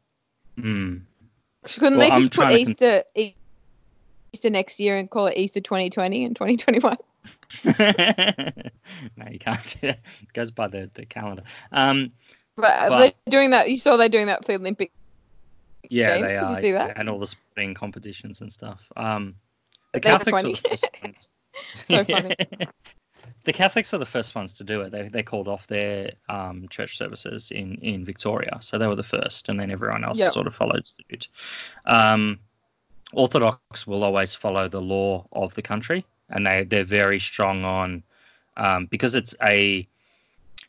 [0.59, 1.03] Mm.
[1.64, 3.05] Couldn't well, they just put trying to
[4.33, 6.97] Easter next year and call it Easter 2020 and 2021?
[9.16, 9.77] no, you can't.
[9.83, 9.99] It
[10.35, 11.43] goes by the, the calendar.
[11.72, 12.12] Um,
[12.57, 13.70] But Well- they're doing that.
[13.70, 14.93] You saw they're doing that for the Olympic.
[15.89, 16.55] yeah, Games, they did are.
[16.55, 16.99] you see that?
[16.99, 18.81] And all the sporting competitions and stuff.
[18.97, 19.35] Um,
[19.93, 20.68] the They were Catholics the
[21.09, 21.31] first.
[21.87, 22.35] So funny.
[23.45, 24.91] the Catholics are the first ones to do it.
[24.91, 28.59] They, they called off their um, church services in, in Victoria.
[28.61, 30.33] So they were the first, and then everyone else Yep.
[30.33, 31.29] sort of followed suit.
[31.87, 32.41] Um,
[33.13, 38.03] Orthodox will always follow the law of the country, and they, they're very strong on
[38.57, 39.87] um, because it's a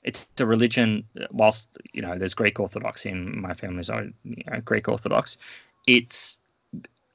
[0.04, 1.04] it's a religion.
[1.32, 5.38] Whilst you know there's Greek Orthodox in my family's own you know, Greek Orthodox,
[5.86, 6.38] it's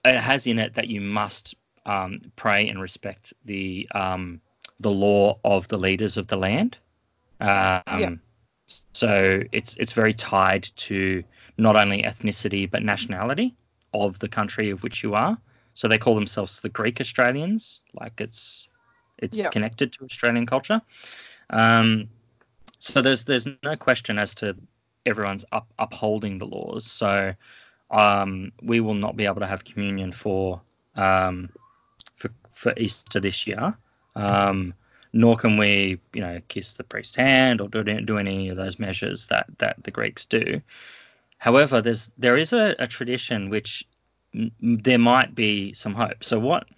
[0.04, 1.54] it has in it that you must
[1.86, 4.40] um, pray and respect the um,
[4.80, 6.76] the law of the leaders of the land.
[7.40, 8.14] Um, Yeah.
[8.92, 11.22] So it's it's very tied to
[11.58, 13.54] not only ethnicity but nationality
[13.92, 15.38] of the country of which you are.
[15.74, 18.68] So they call themselves the Greek Australians, like it's
[19.18, 19.50] it's Yeah.
[19.50, 20.82] connected to Australian culture.
[21.50, 22.08] Um,
[22.78, 24.56] so there's there's no question as to
[25.06, 26.86] everyone's up, upholding the laws.
[26.86, 27.34] So
[27.90, 30.60] um, we will not be able to have communion for
[30.96, 31.48] um,
[32.16, 33.76] for for Easter this year.
[34.14, 34.74] Um,
[35.14, 38.78] nor can we, you know, kiss the priest's hand or do, do any of those
[38.78, 40.60] measures that that the Greeks do.
[41.42, 43.84] However, there's there is a, a tradition which
[44.60, 46.22] there might be some hope.
[46.22, 46.68] So what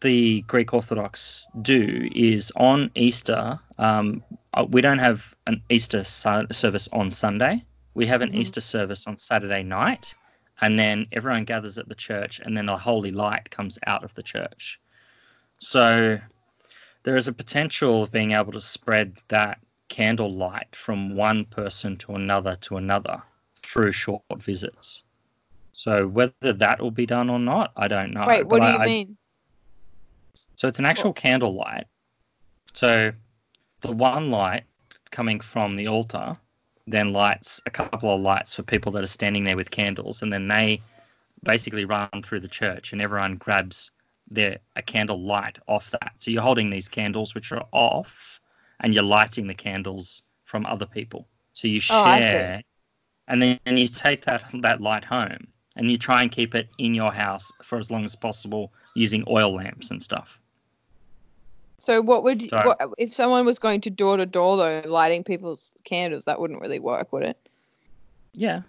[0.00, 6.48] the Greek Orthodox do is on Easter, um, uh, we don't have an Easter su-
[6.50, 7.64] service on Sunday.
[7.94, 8.40] We have an Mhm.
[8.40, 10.16] Easter service on Saturday night,
[10.60, 14.12] and then everyone gathers at the church, and then the holy light comes out of
[14.14, 14.80] the church.
[15.60, 16.18] So
[17.04, 21.98] there is a potential of being able to spread that candle light from one person
[21.98, 23.22] to another to another
[23.66, 25.02] through short visits.
[25.72, 28.26] So whether that will be done or not, I don't know.
[28.26, 29.16] Wait, what But do you I- I- mean?
[30.56, 31.86] so it's an actual candle light.
[32.72, 33.12] So
[33.80, 34.64] the one light
[35.10, 36.36] coming from the altar
[36.86, 40.32] then lights a couple of lights for people that are standing there with candles, and
[40.32, 40.80] then they
[41.42, 43.90] basically run through the church, and everyone grabs
[44.30, 46.12] their a candle light off that.
[46.20, 48.40] So you're holding these candles which are off,
[48.80, 51.26] and you're lighting the candles from other people.
[51.54, 52.62] So you Oh, share,
[53.28, 55.46] and then and you take that that light home,
[55.76, 59.24] and you try and keep it in your house for as long as possible using
[59.28, 60.40] oil lamps and stuff.
[61.78, 62.66] So what would Sorry.
[62.66, 66.24] what, if someone was going to door to door though, lighting people's candles?
[66.24, 67.38] That wouldn't really work, would it?
[68.34, 68.62] Yeah,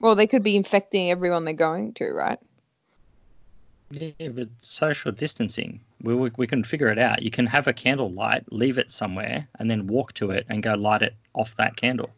[0.00, 2.38] Well, they could be infecting everyone they're going to, right?
[3.90, 7.22] Yeah, but social distancing, we, we we can figure it out.
[7.22, 10.62] You can have a candle light, leave it somewhere, and then walk to it and
[10.62, 12.10] go light it off that candle.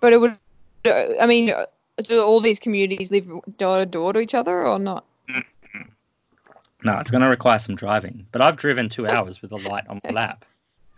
[0.00, 0.38] But it would.
[0.84, 1.66] Uh, I mean, uh,
[2.02, 5.04] do all these communities live door to door to each other or not?
[6.84, 9.86] No, it's going to require some driving, but I've driven two hours with a light
[9.88, 10.44] on my lap,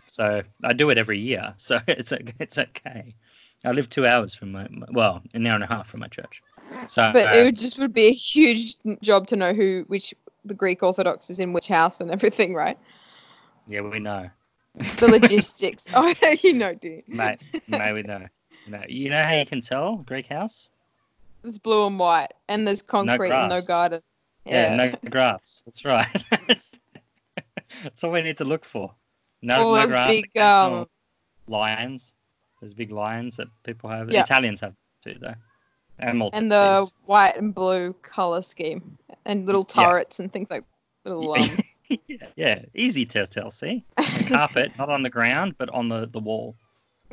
[0.07, 1.53] so I do it every year.
[1.59, 3.13] So it's it's okay.
[3.63, 6.41] I live two hours from my well, an hour and a half from my church.
[6.87, 10.55] So But it would just would be a huge job to know who which the
[10.55, 12.77] Greek Orthodox is in which house and everything, right?
[13.67, 14.29] yeah, we know,
[14.99, 15.87] The logistics.
[15.93, 17.07] oh, you know, dude.
[17.07, 17.39] mate.
[17.67, 18.25] May we know.
[18.67, 20.69] No, you know how you can tell Greek house?
[21.43, 24.01] It's blue and white, and there's concrete and no garden.
[24.45, 25.63] Yeah, no grass.
[25.65, 26.07] That's right.
[26.47, 28.93] That's all we need to look for.
[29.41, 30.07] No, all no grass.
[30.21, 30.87] big um,
[31.47, 32.13] lions.
[32.59, 34.11] There's big lions that people have.
[34.11, 34.21] Yeah.
[34.21, 35.35] Italians have too, though.
[35.99, 39.85] And and the white and blue color scheme, and little Yeah.
[39.85, 40.63] turrets and things like
[41.05, 41.49] little um,
[42.07, 43.51] yeah, yeah, easy to tell.
[43.51, 43.85] See,
[44.27, 46.55] carpet not on the ground, but on the the wall.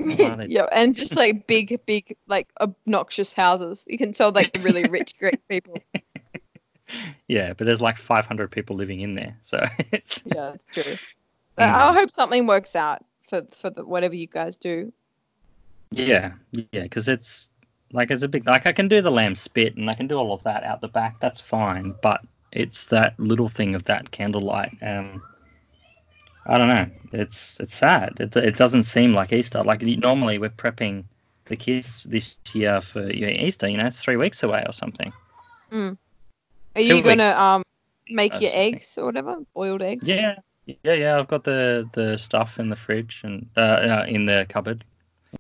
[0.49, 3.85] Yeah, and just like big, big, like obnoxious houses.
[3.87, 5.79] You can tell like really rich Greek people.
[7.27, 10.97] Yeah, but there's like 500 people living in there, so it's Yeah, it's true.
[11.57, 14.93] I hope something works out for for the, whatever you guys do.
[15.91, 17.49] Yeah, yeah, because it's
[17.93, 20.17] like it's a big like I can do the lamb spit and I can do
[20.17, 21.21] all of that out the back.
[21.21, 24.77] That's fine, but it's that little thing of that candlelight.
[24.83, 25.23] Um,
[26.47, 26.87] I don't know.
[27.13, 28.15] It's it's sad.
[28.19, 29.63] It, it doesn't seem like Easter.
[29.63, 31.05] Like normally we're prepping
[31.47, 33.69] the kids this year for Easter.
[33.69, 35.13] You know, it's three weeks away or something.
[35.73, 35.97] Are
[36.77, 37.09] Two you weeks.
[37.09, 37.63] gonna um
[38.09, 40.07] make your eggs or whatever, boiled eggs.
[40.07, 40.37] Yeah,
[40.67, 41.19] yeah, yeah.
[41.19, 44.85] I've got the the stuff in the fridge and uh, uh in the cupboard.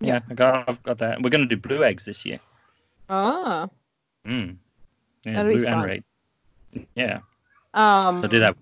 [0.01, 1.23] Yeah, I got I've got that.
[1.23, 2.39] We're gonna do blue eggs this year.
[3.09, 3.69] Ah.
[4.27, 4.57] Mm.
[5.25, 6.05] Yeah, That'll blue and red.
[6.95, 7.21] Yeah,
[7.75, 8.23] Um.
[8.23, 8.57] so do that.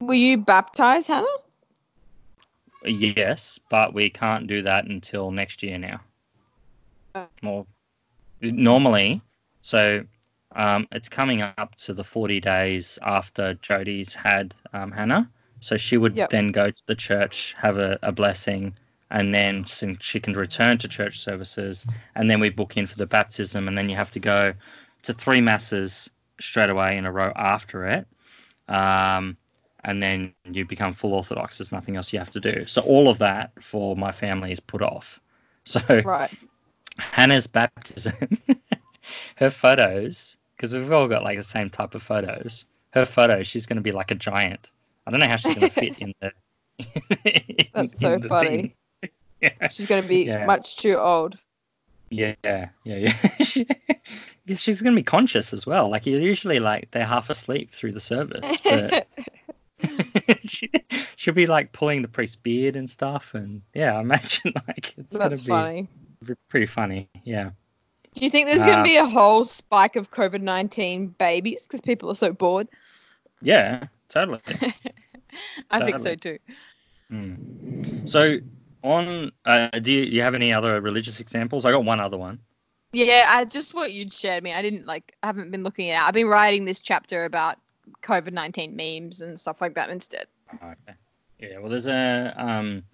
[0.00, 1.26] Were you baptized, Hannah?
[2.84, 6.00] Yes, but we can't do that until next year now.
[7.42, 7.66] More
[8.42, 9.22] normally,
[9.62, 10.04] so
[10.54, 15.30] um, it's coming up to the 40 days after Jodie's had um, Hannah.
[15.60, 16.30] So she would Yep.
[16.30, 18.74] then go to the church, have a, a blessing,
[19.10, 19.64] and then
[20.00, 21.86] she can return to church services.
[22.14, 24.52] And then we book in for the baptism, and then you have to go
[25.04, 28.06] to three masses straight away in a row after it.
[28.68, 29.36] Um,
[29.84, 31.58] and then you become full Orthodox.
[31.58, 32.66] There's nothing else you have to do.
[32.66, 35.20] So all of that for my family is put off.
[35.66, 36.30] So Right.
[36.98, 38.12] Hannah's baptism,
[39.36, 42.66] her photos, because we've all got like the same type of photos.
[42.90, 44.68] Her photos, she's going to be like a giant.
[45.06, 46.32] I don't know how she's going to fit in the.
[47.24, 48.74] in- That's so the funny.
[49.40, 49.68] Yeah.
[49.68, 50.44] She's gonna be Yeah.
[50.46, 51.36] much too old.
[52.10, 53.14] Yeah, yeah, yeah.
[53.54, 54.54] yeah.
[54.56, 55.88] She's going to be conscious as well.
[55.88, 59.08] Like you're usually like they're half asleep through the service, but
[60.46, 60.70] she,
[61.16, 65.16] she'll be like pulling the priest's beard and stuff, and yeah, I imagine like it's
[65.16, 65.88] That's gonna funny.
[66.24, 67.08] be pretty funny.
[67.24, 67.50] Yeah.
[68.14, 71.80] Do you think there's gonna Uh, be a whole spike of COVID nineteen babies because
[71.80, 72.68] people are so bored?
[73.42, 74.40] Yeah, totally.
[75.70, 76.38] I think so too.
[77.12, 78.08] Mm.
[78.08, 78.38] So
[78.82, 81.64] on, uh, do you, you have any other religious examples?
[81.64, 82.38] I got one other one.
[82.92, 84.52] Yeah, I just what you'd shared me.
[84.52, 85.16] I didn't like.
[85.22, 86.06] I haven't been looking at.
[86.06, 87.58] I've been writing this chapter about
[88.02, 90.26] COVID nineteen memes and stuff like that instead.
[90.54, 90.96] Okay.
[91.38, 92.84] Yeah, well, there's a um,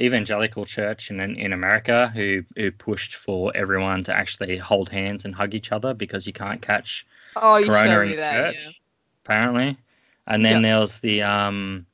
[0.00, 5.34] evangelical church in in America who who pushed for everyone to actually hold hands and
[5.34, 7.06] hug each other because you can't catch
[7.36, 8.54] Oh, you corona in that.
[8.54, 8.80] church,
[9.24, 9.78] apparently.
[10.26, 11.86] And then there was the um,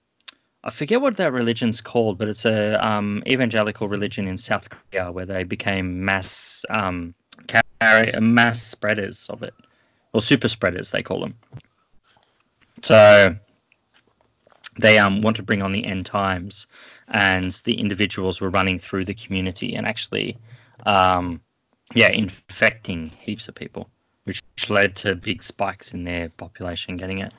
[0.63, 5.11] I forget what that religion's called, but it's a um, evangelical religion in South Korea
[5.11, 7.15] where they became mass um,
[7.47, 9.55] carry, mass spreaders of it,
[10.13, 11.37] or super spreaders they call them.
[12.83, 13.37] So
[14.79, 16.67] they um, want to bring on the end times,
[17.09, 20.39] and the individuals were running through the community and actually,
[20.87, 21.41] um,
[21.95, 23.89] yeah, infecting heaps of people,
[24.25, 27.33] which led to big spikes in their population getting it.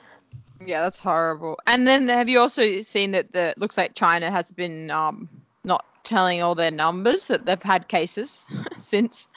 [0.64, 0.82] Yeah.
[0.82, 1.58] that's horrible.
[1.66, 5.28] And then have you also seen that the looks like China has been um
[5.64, 8.46] not telling all their numbers that they've had cases
[8.78, 9.28] since.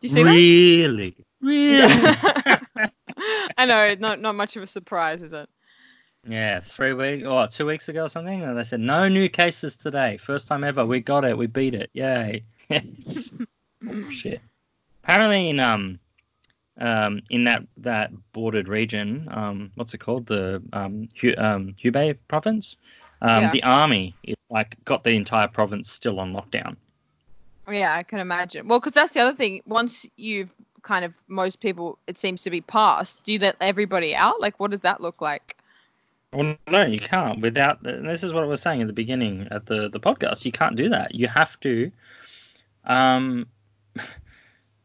[0.00, 0.30] Do you see that?
[0.30, 2.58] really, really.
[3.56, 5.48] I know, not not much of a surprise, is it?
[6.26, 9.76] Yeah, three weeks or two weeks ago or something, and they said no new cases
[9.76, 10.16] today.
[10.16, 10.84] First time ever.
[10.84, 11.38] We got it.
[11.38, 11.90] We beat it.
[11.92, 12.44] Yay!
[13.90, 14.40] Oh, shit.
[15.04, 16.00] Apparently, in um,
[16.78, 20.26] um, in that that bordered region, um, what's it called?
[20.26, 22.76] The um, Hu- um Hubei province.
[23.22, 23.50] Um, Yeah.
[23.52, 26.76] the army is like got the entire province still on lockdown.
[27.70, 28.66] Yeah, I can imagine.
[28.66, 29.62] Well, because that's the other thing.
[29.64, 33.24] Once you've kind of most people, it seems to be passed.
[33.24, 34.40] Do you let everybody out?
[34.40, 35.56] Like, what does that look like?
[36.32, 37.40] Well, no, you can't.
[37.40, 40.44] Without and this is what I was saying at the beginning at the the podcast.
[40.44, 41.14] You can't do that.
[41.14, 41.90] You have to,
[42.84, 43.46] um,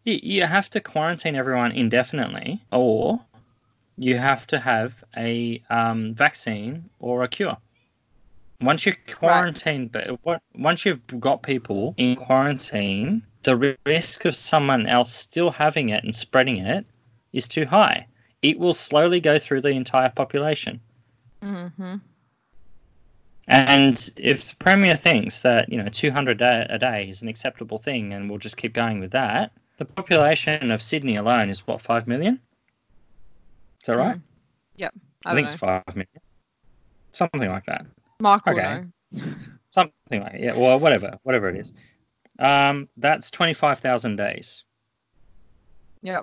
[0.06, 3.20] you, you have to quarantine everyone indefinitely, or
[3.98, 7.58] you have to have a um, vaccine or a cure.
[8.62, 14.88] Once you quarantine, but what once you've got people in quarantine, the risk of someone
[14.88, 16.86] else still having it and spreading it
[17.32, 18.08] is too high.
[18.42, 20.80] It will slowly go through the entire population.
[21.42, 21.96] Mm-hmm.
[23.48, 27.78] And if the Premier thinks that, you know, 200 a a day is an acceptable
[27.78, 31.82] thing and we'll just keep going with that, the population of Sydney alone is what,
[31.82, 32.40] 5 million?
[33.82, 34.20] Is that right?
[35.26, 36.08] I, I, think it's 5 million.
[37.12, 37.86] Something like that.
[38.20, 38.84] Mark okay.
[39.72, 41.20] Something like Yeah, well, whatever.
[41.24, 41.74] Whatever it is.
[42.40, 44.64] Um, that's 25,000 days.
[46.02, 46.22] Yeah.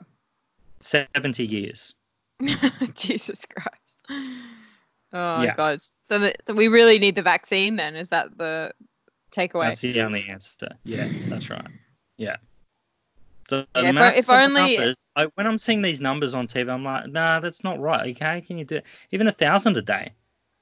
[0.81, 1.95] 70 years.
[2.95, 3.97] Jesus Christ.
[5.13, 5.55] Oh Yeah.
[5.55, 5.81] God.
[6.09, 7.97] So, the, so we really need the vaccine then?
[7.97, 8.73] Is that the
[9.31, 9.69] takeaway?
[9.69, 10.69] That's the only answer.
[10.85, 11.67] Yeah, that's right.
[12.17, 12.37] Yeah.
[13.49, 16.85] So Yeah, if- if only- numbers, I, when I'm seeing these numbers on TV, I'm
[16.85, 18.15] like, nah, that's not right.
[18.17, 18.85] Okay, can you do it?
[19.11, 20.13] Even a thousand a day?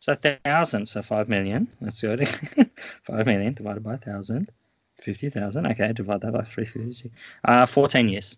[0.01, 1.69] So a thousand, so five million.
[1.81, 2.17] Let's go
[3.03, 4.51] five million divided by a thousand.
[5.09, 5.67] Fifty thousand.
[5.69, 7.11] Okay, divide that by three fifty.
[7.43, 8.37] Uh, fourteen years.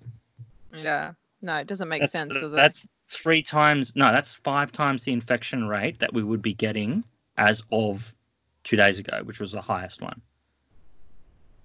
[0.72, 1.14] Yeah.
[1.42, 2.54] No, it doesn't make That's, sense, does it?
[2.54, 3.96] that's three times.
[3.96, 7.02] No, that's five times the infection rate that we would be getting
[7.36, 8.14] as of
[8.62, 10.20] two days ago, which was the highest one.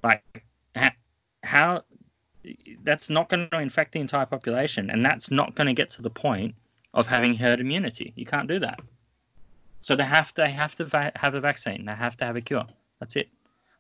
[0.04, 0.44] Like,
[0.76, 0.90] how,
[1.44, 1.84] how
[2.82, 6.02] that's not going to infect the entire population, and that's not going to get to
[6.02, 6.56] the point
[6.96, 8.12] of having herd immunity.
[8.16, 8.80] You can't do that.
[9.84, 11.86] So they have to they have to va- have a vaccine.
[11.86, 12.66] They have to have a cure.
[13.00, 13.30] That's it.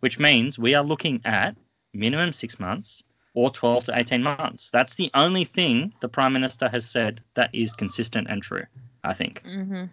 [0.05, 1.55] Which means we are looking at
[1.95, 3.01] minimum six months
[3.33, 4.69] or 12 to 18 months.
[4.69, 8.65] That's the only thing the prime minister has said that is consistent and true.
[9.03, 9.41] I think.
[9.43, 9.85] hmm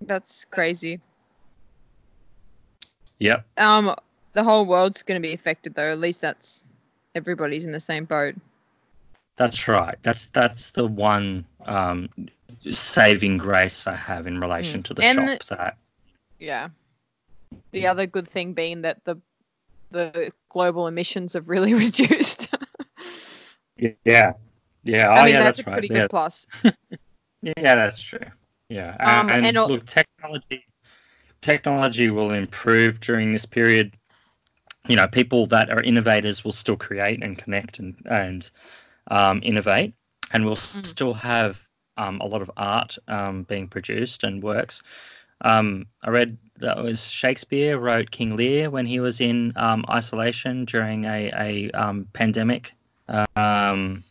[0.00, 0.98] That's crazy.
[3.20, 3.46] Yep.
[3.56, 3.94] Um,
[4.32, 5.92] the whole world's going to be affected though.
[5.92, 6.64] At least that's
[7.14, 8.34] everybody's in the same boat.
[9.36, 9.96] That's right.
[10.02, 12.08] That's that's the one um,
[12.68, 14.86] saving grace I have in relation Mm.
[14.86, 15.44] to the And shop.
[15.50, 15.76] That
[16.40, 16.70] Yeah.
[17.72, 19.20] The other good thing being that the
[19.90, 22.54] the global emissions have really reduced.
[24.04, 24.32] yeah,
[24.84, 25.08] yeah.
[25.08, 25.72] Oh, I mean, yeah, that's, that's, a right.
[25.72, 26.00] pretty yeah.
[26.02, 26.46] good plus.
[27.42, 28.18] Yeah, that's true.
[28.68, 30.64] Yeah, Um, and, and and look, technology
[31.40, 33.94] technology will improve during this period.
[34.88, 38.50] You know, people that are innovators will still create and connect and and
[39.10, 39.94] um, innovate,
[40.32, 40.86] and we'll Mm.
[40.86, 41.60] still have
[41.96, 44.82] um, a lot of art um, being produced and works.
[45.42, 50.66] Um, I read that was Shakespeare wrote King Lear when he was in um, isolation
[50.66, 52.72] during a, a um, pandemic.
[53.34, 54.04] Um,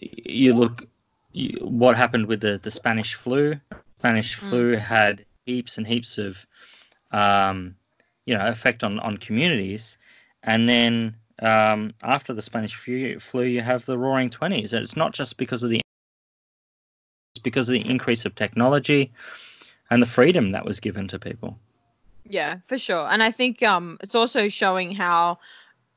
[0.00, 0.86] you look
[1.32, 3.60] you, what happened with the, the Spanish flu.
[3.98, 4.48] Spanish Mm.
[4.48, 6.44] flu had heaps and heaps of
[7.12, 7.76] um,
[8.24, 9.98] you know effect on, on communities,
[10.42, 14.72] and then um, after the Spanish flu, flu, you have the Roaring Twenties.
[14.72, 15.80] And it's not just because of the
[17.34, 19.12] it's because of the increase of technology
[19.92, 21.58] and the freedom that was given to people.
[22.24, 23.06] Yeah, for sure.
[23.10, 25.38] And I think um, it's also showing how,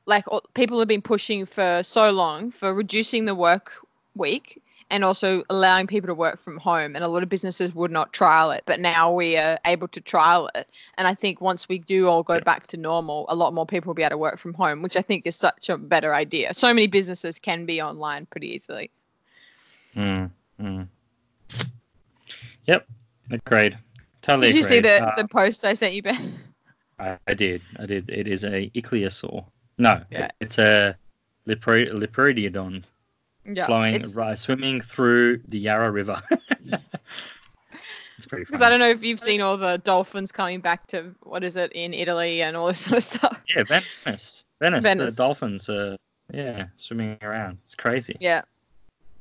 [0.04, 3.72] like, people have been pushing for so long for reducing the work
[4.14, 6.94] week and also allowing people to work from home.
[6.94, 10.00] And a lot of businesses would not trial it, but now we are able to
[10.00, 10.68] trial it.
[10.98, 12.40] And I think once we do all go Yeah.
[12.40, 14.96] back to normal, a lot more people will be able to work from home, which
[14.96, 16.52] I think is such a better idea.
[16.52, 18.90] So many businesses can be online pretty easily.
[19.94, 20.30] Mm,
[20.60, 20.86] mm.
[22.66, 22.86] Yep,
[23.30, 23.78] agreed.
[24.26, 26.18] Totally Did you see the, Uh, the post I sent you, Ben?
[26.98, 27.62] I, I did.
[27.78, 28.10] I did.
[28.10, 29.44] It is a ichthyosaur.
[29.78, 30.30] No, Yeah.
[30.40, 30.96] it's a
[31.46, 32.82] Leporidiodon
[33.44, 36.22] Yeah, flowing, it's- ri- swimming through the Yarra River.
[38.18, 38.62] it's pretty Because.
[38.62, 41.72] I don't know if you've seen all the dolphins coming back to what is it
[41.72, 43.42] in Italy and all this sort of stuff.
[43.54, 44.44] Yeah, Venice.
[44.60, 44.82] Venice.
[44.82, 45.10] Venice.
[45.14, 45.96] The dolphins are,
[46.32, 47.58] yeah, swimming around.
[47.64, 48.16] It's crazy.
[48.20, 48.42] Yeah.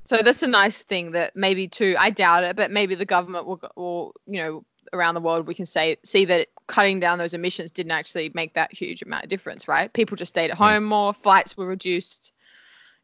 [0.05, 1.95] So that's a nice thing that maybe too.
[1.99, 4.63] I doubt it, but maybe the government will, will you know,
[4.93, 8.53] around the world we can say see that cutting down those emissions didn't actually make
[8.53, 9.91] that huge amount of difference, right?
[9.93, 12.33] People just stayed at home more, flights were reduced,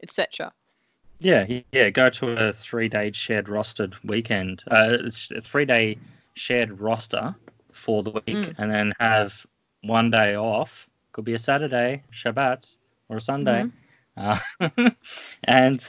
[0.01, 0.51] etc.
[1.19, 1.91] Yeah, yeah.
[1.91, 4.63] Go to a three-day shared rostered weekend.
[4.71, 5.99] Uh, it's a three-day
[6.33, 7.35] shared roster
[7.71, 8.55] for the week, Mm.
[8.57, 9.45] and then have
[9.81, 10.89] one day off.
[11.11, 12.75] Could be a Saturday, Shabbat,
[13.09, 13.65] or a Sunday.
[14.17, 14.39] Uh,
[15.43, 15.83] and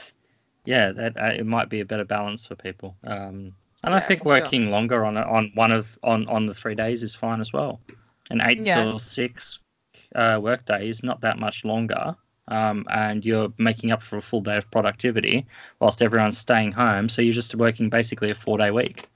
[0.65, 2.95] yeah, that uh, it might be a better balance for people.
[3.03, 3.53] Um,
[3.83, 4.41] and I think for sure.
[4.41, 7.79] working longer on on one of on on the three days is fine as well.
[8.29, 8.83] An eight Yeah.
[8.83, 9.59] till six
[10.15, 12.15] uh, work day is not that much longer.
[12.49, 15.45] Um, and you're making up for a full day of productivity
[15.79, 17.07] whilst everyone's staying home.
[17.07, 19.07] So you're just working basically a four day week.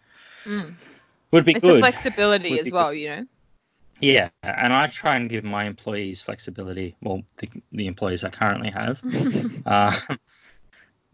[0.46, 0.76] Mm.
[1.32, 1.76] Would be It's good.
[1.76, 3.26] the flexibility Would as well, you know.
[4.00, 6.96] yeah, and I try and give my employees flexibility.
[7.02, 9.02] Well, the, the employees I currently have,
[9.66, 10.00] uh,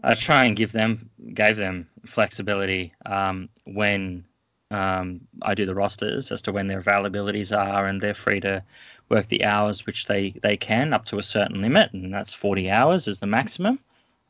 [0.02, 4.26] I try and give them gave them flexibility um, when
[4.72, 8.64] um, I do the rosters as to when their availabilities are, and they're free to
[9.10, 12.70] work the hours which they they can up to a certain limit, and that's 40
[12.70, 13.80] hours is the maximum.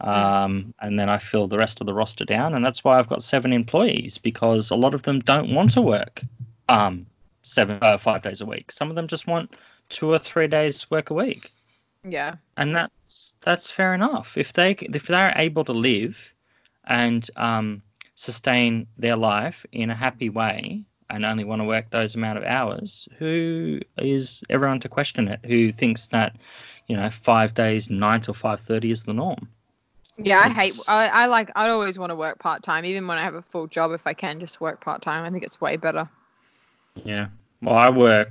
[0.02, 3.08] Um, and then I fill the rest of the roster down, and that's why I've
[3.08, 6.22] got seven employees because a lot of them don't want to work
[6.68, 7.06] um,
[7.44, 8.72] seven uh, five days a week.
[8.72, 9.56] Some of them just want
[9.88, 11.54] two or three days work a week
[12.08, 12.36] yeah.
[12.58, 14.38] and that's that's fair enough.
[14.38, 16.34] If they if they're able to live
[16.86, 17.82] and um,
[18.16, 22.44] sustain their life in a happy way and only want to work those amount of
[22.44, 25.40] hours, who is everyone to question it?
[25.46, 26.36] Who thinks that
[26.88, 29.50] you know five days nine till five thirty is the norm?
[30.18, 30.78] Yeah, I hate.
[30.88, 31.52] I, I like.
[31.56, 33.92] I always want to work part time, even when I have a full job.
[33.92, 35.26] If I can, just work part time.
[35.26, 36.08] I think it's way better.
[37.04, 37.28] Yeah.
[37.62, 38.30] Well, I work,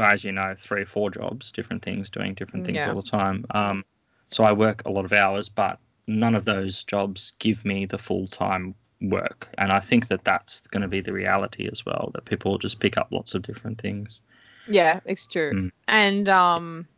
[0.00, 2.90] as you know, three or four jobs, different things, doing different things Yeah.
[2.90, 3.44] all the time.
[3.50, 3.84] Um,
[4.30, 7.98] so I work a lot of hours, but none of those jobs give me the
[7.98, 9.48] full time work.
[9.58, 12.80] And I think that that's going to be the reality as well, that people just
[12.80, 14.20] pick up lots of different things.
[14.66, 15.52] Yeah, it's true.
[15.52, 15.72] Mm.
[15.88, 16.88] And um,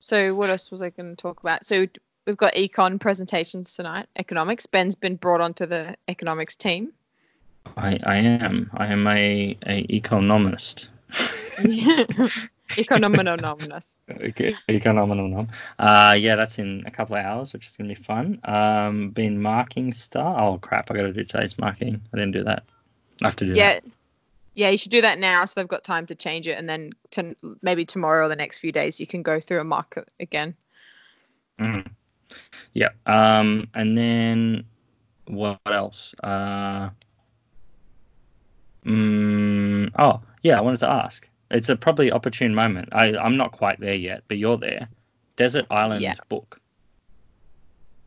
[0.00, 1.64] so what else was I going to talk about?
[1.64, 1.86] So
[2.26, 4.06] we've got econ presentations tonight.
[4.16, 4.66] Economics.
[4.66, 6.92] Ben's been brought onto the economics team.
[7.76, 8.70] I, I am.
[8.74, 10.88] I am a, a economist.
[12.76, 13.96] Economonomnus.
[14.10, 15.48] Okay, Econominal
[15.78, 18.38] Uh, yeah, that's in a couple of hours, which is gonna be fun.
[18.44, 20.36] Um, been marking stuff.
[20.38, 20.90] Oh crap!
[20.90, 22.00] I gotta do today's marking.
[22.12, 22.64] I didn't do that.
[23.22, 23.80] I have to do Yeah.
[24.54, 26.92] Yeah, you should do that now so they've got time to change it and then
[27.10, 30.08] to, maybe tomorrow or the next few days you can go through and mark it
[30.18, 30.54] again.
[31.60, 31.86] Mm.
[32.72, 32.88] Yeah.
[33.04, 34.64] Um, and then
[35.26, 36.14] what else?
[36.22, 36.88] Uh,
[38.86, 41.28] mm, oh yeah, I wanted to ask.
[41.50, 42.88] It's a probably opportune moment.
[42.92, 44.88] I I'm not quite there yet, but you're there.
[45.36, 46.14] Desert Island Yeah.
[46.28, 46.60] book.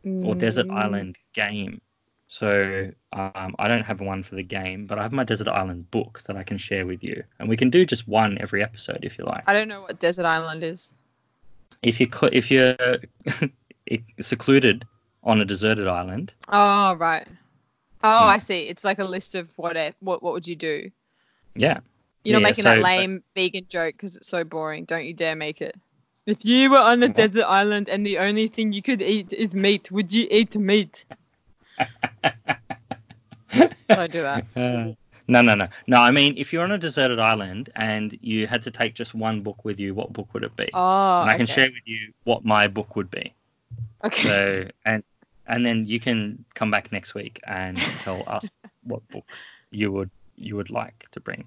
[0.04, 1.80] or Desert Mm, Island game.
[2.28, 5.90] So um, I don't have one for the game, but I have my Desert Island
[5.90, 9.00] book that I can share with you, and we can do just one every episode
[9.02, 9.44] if you like.
[9.46, 10.94] I don't know what Desert Island is.
[11.82, 12.76] If you co- if you're
[14.20, 14.86] secluded
[15.24, 17.26] on a deserted island, Oh, right.
[18.02, 18.28] Oh, Hmm.
[18.30, 18.60] I see.
[18.62, 20.90] It's like a list of what it, what what would you do?
[21.54, 21.80] yeah,
[22.24, 24.84] You're not Yeah, making so- that lame vegan joke because it's so boring.
[24.84, 25.76] Don't you dare make it.
[26.26, 27.16] If you were on a What?
[27.16, 31.06] desert island and the only thing you could eat is meat, would you eat meat?
[33.88, 34.44] Don't do that.
[34.54, 34.92] Uh,
[35.28, 35.96] no, no, no, no.
[35.96, 39.40] I mean, if you're on a deserted island and you had to take just one
[39.42, 40.68] book with you, what book would it be?
[40.74, 41.52] Oh, and I can okay.
[41.54, 43.32] share with you what my book would be.
[44.04, 44.22] Okay.
[44.22, 45.02] So and
[45.46, 48.48] and then you can come back next week and tell us
[48.84, 49.24] what book
[49.70, 51.46] you would you would like to bring.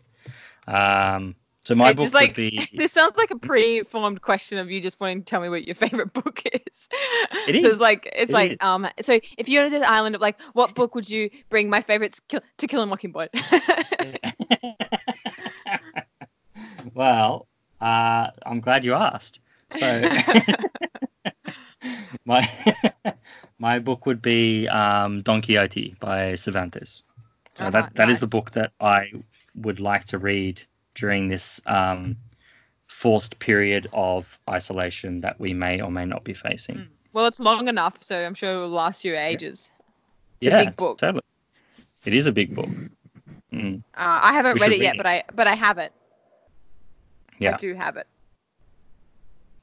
[0.68, 1.36] Um,
[1.66, 5.00] so my book like- would be This sounds like a pre-formed question of you just
[5.00, 6.90] wanting to tell me what your favorite book is.
[7.48, 8.58] It So it's like it's It like is.
[8.62, 8.88] um.
[9.02, 11.70] So if you're on this island of like, what book would you bring?
[11.70, 13.30] My favorite's Kill, To Kill a Mockingbird.
[16.94, 17.48] well,
[17.82, 19.40] uh, I'm glad you asked.
[19.80, 20.02] So
[22.26, 22.48] my
[23.58, 27.04] my book would be um, Don Quixote by Cervantes.
[27.58, 29.12] So Uh-huh, that that is the book that I
[29.56, 30.62] would like to read
[30.96, 32.18] during this um,
[32.88, 36.76] forced period of isolation that we may or may not be facing.
[36.76, 36.88] Mm.
[37.14, 39.72] well, it's long enough, so I'm sure it will last you ages.
[40.42, 40.98] It's yeah, a big book.
[41.00, 41.22] totally.
[42.06, 42.70] It is a big book.
[43.52, 45.94] Mm, Uh, I haven't We read it yet, read but I but I have it.
[47.40, 47.54] Yeah.
[47.54, 48.08] I do have it.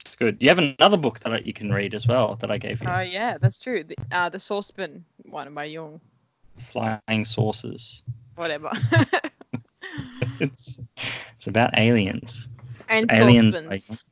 [0.06, 0.36] it's good.
[0.40, 2.88] You have another book that you can read as well that I gave you.
[2.88, 3.84] Oh yeah, that's true.
[3.84, 6.00] The, uh, the saucepan one by Jung.
[6.68, 8.02] Flying Saucers.
[8.36, 8.70] Whatever.
[10.40, 10.80] It's
[11.36, 12.48] it's about aliens.
[12.88, 14.04] and Aliens, saucepans.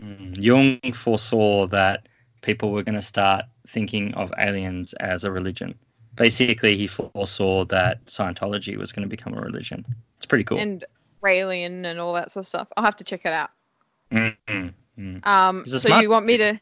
[0.00, 2.06] Mm, Jung foresaw that
[2.42, 5.78] people were going to start thinking of aliens as a religion.
[6.14, 9.84] Basically, he foresaw that Scientology was going to become a religion.
[10.16, 10.58] It's pretty cool.
[10.58, 10.84] And
[11.22, 12.72] Raelian and all that sort of stuff.
[12.76, 13.50] I'll have to check it out.
[14.12, 15.26] Mm, mm, mm.
[15.26, 16.60] Um, so smart you want me to?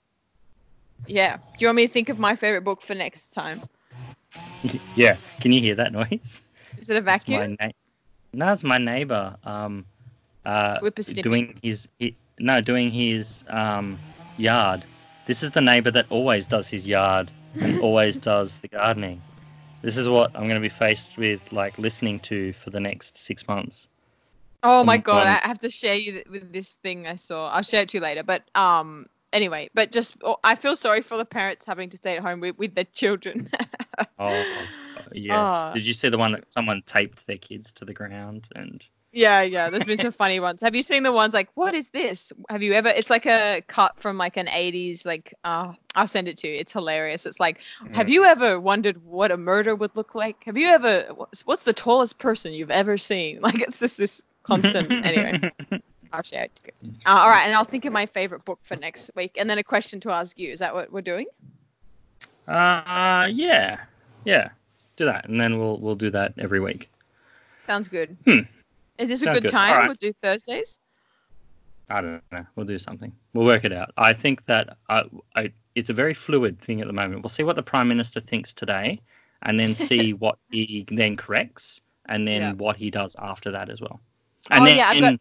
[1.07, 1.37] Yeah.
[1.37, 3.63] Do you want me to think of my favorite book for next time?
[4.97, 6.41] Yeah, can you hear that noise?
[6.79, 7.57] Is it a It's my vacuum?
[7.61, 7.71] na-
[8.53, 9.37] it's my neighbor.
[9.45, 9.87] Um,
[10.45, 10.79] uh,
[11.23, 13.99] doing his he, no, doing his um
[14.37, 14.87] yard.
[15.27, 19.23] This is the neighbor that always does his yard and always does the gardening.
[19.83, 23.19] This is what I'm going to be faced with, like listening to for the next
[23.19, 23.87] six months.
[24.63, 27.49] Oh my god, I have to share you th- with this thing I saw.
[27.49, 28.23] I'll share it to you later.
[28.25, 32.17] But um, anyway, but just oh, I feel sorry for the parents having to stay
[32.17, 33.51] at home with, with their children.
[34.19, 34.69] Oh,
[35.13, 35.39] yeah.
[35.39, 35.73] Ah.
[35.73, 38.87] Did you see the one that someone taped their kids to the ground and?
[39.17, 39.71] yeah, yeah.
[39.71, 40.61] There's been some funny ones.
[40.61, 42.33] Have you seen the ones like what is this?
[42.51, 42.89] Have you ever?
[42.89, 45.33] It's like a cut from like an 80s like.
[45.43, 46.55] Uh, I'll send it to you.
[46.57, 47.25] It's hilarious.
[47.25, 50.45] It's like Have you ever wondered what a murder would look like?
[50.45, 51.07] Have you ever?
[51.15, 53.41] What's, what's the tallest person you've ever seen?
[53.47, 54.91] Like it's just this constant.
[54.91, 55.53] anyway,
[56.13, 56.61] I'll share it.
[57.07, 59.59] Uh, all right, and I'll think of my favorite book for next week, and then
[59.59, 60.51] a question to ask you.
[60.51, 61.27] Is that what we're doing?
[62.49, 63.79] Uh, yeah,
[64.25, 64.51] yeah.
[64.97, 66.91] Do that, and then we'll we'll do that every week.
[67.67, 68.17] Sounds good.
[68.25, 68.41] Hmm.
[68.99, 69.51] Is this a good good.
[69.51, 69.77] time?
[69.77, 69.87] Right.
[69.89, 70.79] We'll do Thursdays.
[71.89, 72.45] I don't know.
[72.57, 73.13] We'll do something.
[73.33, 73.93] We'll work it out.
[73.97, 75.05] I think that I,
[75.37, 77.23] I, it's a very fluid thing at the moment.
[77.23, 79.01] We'll see what the prime minister thinks today,
[79.43, 82.53] and then see what he then corrects, and then Yeah.
[82.55, 84.01] what he does after that as well.
[84.51, 85.21] And Oh, then yeah, got-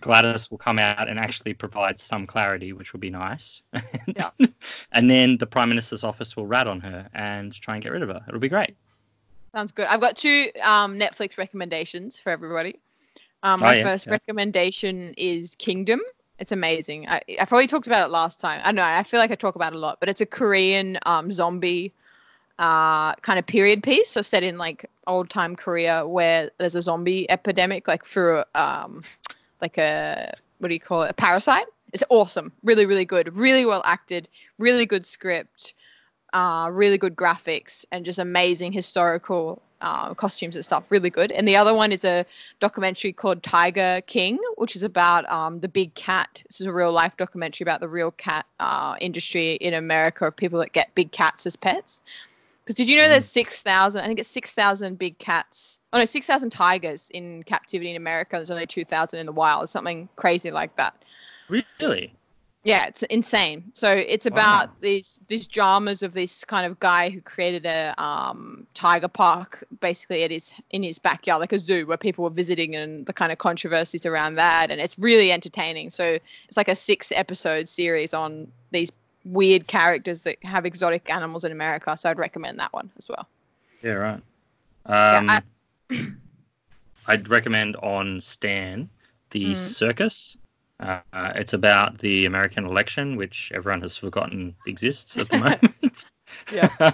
[0.00, 3.60] Gladys will come out and actually provide some clarity, which will be nice.
[4.06, 4.30] Yeah.
[4.92, 8.02] and then the prime minister's office will rat on her and try and get rid
[8.02, 8.24] of her.
[8.28, 8.76] It'll be great.
[9.54, 9.86] Sounds good.
[9.86, 12.80] I've got two um, Netflix recommendations for everybody.
[13.44, 14.12] Um, Oh, my yeah, first yeah.
[14.12, 16.00] recommendation is Kingdom.
[16.40, 17.08] It's amazing.
[17.08, 18.60] I, I probably talked about it last time.
[18.64, 18.82] I know.
[18.82, 21.92] I feel like I talk about it a lot, but it's a Korean um, zombie
[22.58, 24.10] uh, kind of period piece.
[24.10, 29.04] So set in like old time Korea, where there's a zombie epidemic, like through um,
[29.60, 31.10] like a what do you call it?
[31.10, 31.66] A parasite.
[31.92, 32.50] It's awesome.
[32.64, 33.36] Really, really good.
[33.36, 34.28] Really well acted.
[34.58, 35.74] Really good script
[36.34, 40.90] uh, really good graphics and just amazing historical uh, costumes and stuff.
[40.90, 41.30] Really good.
[41.30, 42.26] And the other one is a
[42.58, 46.42] documentary called Tiger King, which is about um, the big cat.
[46.48, 50.36] This is a real life documentary about the real cat uh, industry in America of
[50.36, 52.02] people that get big cats as pets.
[52.64, 56.48] Because did you know there's 6,000, I think it's 6,000 big cats, oh no, 6,000
[56.48, 58.36] tigers in captivity in America.
[58.36, 60.94] There's only 2,000 in the wild, something crazy like that.
[61.50, 62.14] Really?
[62.64, 63.72] Yeah, it's insane.
[63.74, 64.74] So it's about wow.
[64.80, 70.24] these these dramas of this kind of guy who created a um, tiger park basically
[70.24, 73.30] at his in his backyard, like a zoo where people were visiting, and the kind
[73.30, 74.70] of controversies around that.
[74.70, 75.90] And it's really entertaining.
[75.90, 76.18] So
[76.48, 78.90] it's like a six episode series on these
[79.26, 81.94] weird characters that have exotic animals in America.
[81.98, 83.28] So I'd recommend that one as well.
[83.82, 84.22] Yeah, right.
[84.86, 85.40] Um, yeah,
[85.90, 86.06] I...
[87.06, 88.88] I'd recommend on Stan
[89.32, 89.56] the mm.
[89.56, 90.38] Circus.
[90.80, 91.00] Uh,
[91.36, 95.38] it's about the American election, which everyone has forgotten exists at the
[95.72, 96.06] moment.
[96.52, 96.68] yeah.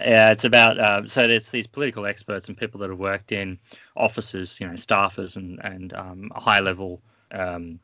[0.00, 3.58] yeah, it's about uh, so there's these political experts and people that have worked in
[3.96, 7.80] offices, you know, staffers and and um, high level um,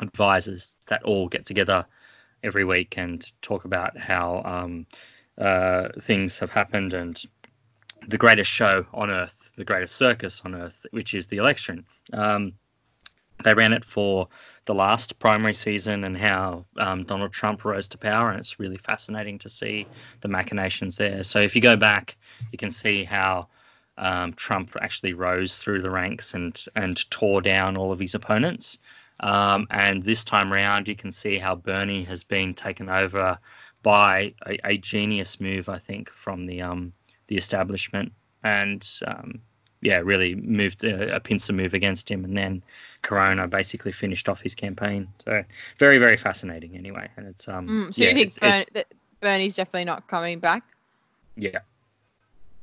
[0.00, 1.86] advisors that all get together
[2.42, 4.86] every week and talk about how um,
[5.38, 7.22] uh, things have happened and
[8.06, 11.84] the greatest show on earth, the greatest circus on earth, which is the election.
[12.12, 12.52] Um,
[13.44, 14.28] they ran it for
[14.68, 18.76] the last primary season and how um, Donald Trump rose to power, and it's really
[18.76, 19.86] fascinating to see
[20.20, 21.24] the machinations there.
[21.24, 22.18] So if you go back,
[22.52, 23.48] you can see how
[23.96, 28.78] um, Trump actually rose through the ranks and and tore down all of his opponents.
[29.20, 33.38] Um, and this time around, you can see how Bernie has been taken over
[33.82, 36.92] by a, a genius move, I think, from the um,
[37.28, 38.12] the establishment,
[38.44, 39.40] and um,
[39.80, 42.62] yeah, really moved a, a, pincer move against him, and then
[43.02, 45.08] Corona basically finished off his campaign.
[45.24, 45.44] So
[45.78, 46.76] very, very fascinating.
[46.76, 47.68] Anyway, and it's um.
[47.68, 48.90] Mm, so yeah, you think it's, Bern- it's,
[49.20, 50.64] Bernie's definitely not coming back?
[51.36, 51.60] Yeah.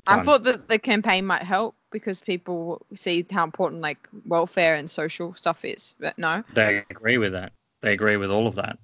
[0.06, 4.88] I thought that the campaign might help because people see how important like welfare and
[4.88, 5.94] social stuff is.
[5.98, 7.52] But no, they agree with that.
[7.80, 8.78] They agree with all of that.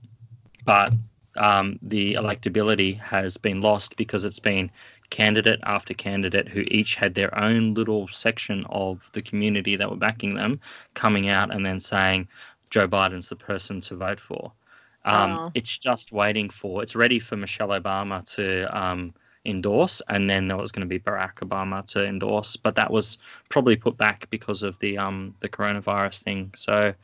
[0.64, 0.92] But
[1.36, 4.70] um, the electability has been lost because it's been
[5.12, 9.97] candidate after candidate who each had their own little section of the community that were
[9.97, 10.59] backing them
[10.94, 12.26] coming out and then saying
[12.70, 14.52] Joe Biden's the person to vote for.
[15.05, 15.51] Um, oh.
[15.55, 16.82] It's just waiting for.
[16.82, 19.12] It's ready for Michelle Obama to um,
[19.44, 23.18] endorse, and then there was going to be Barack Obama to endorse, but that was
[23.51, 26.55] probably put back because of the um the coronavirus thing.
[26.56, 26.94] So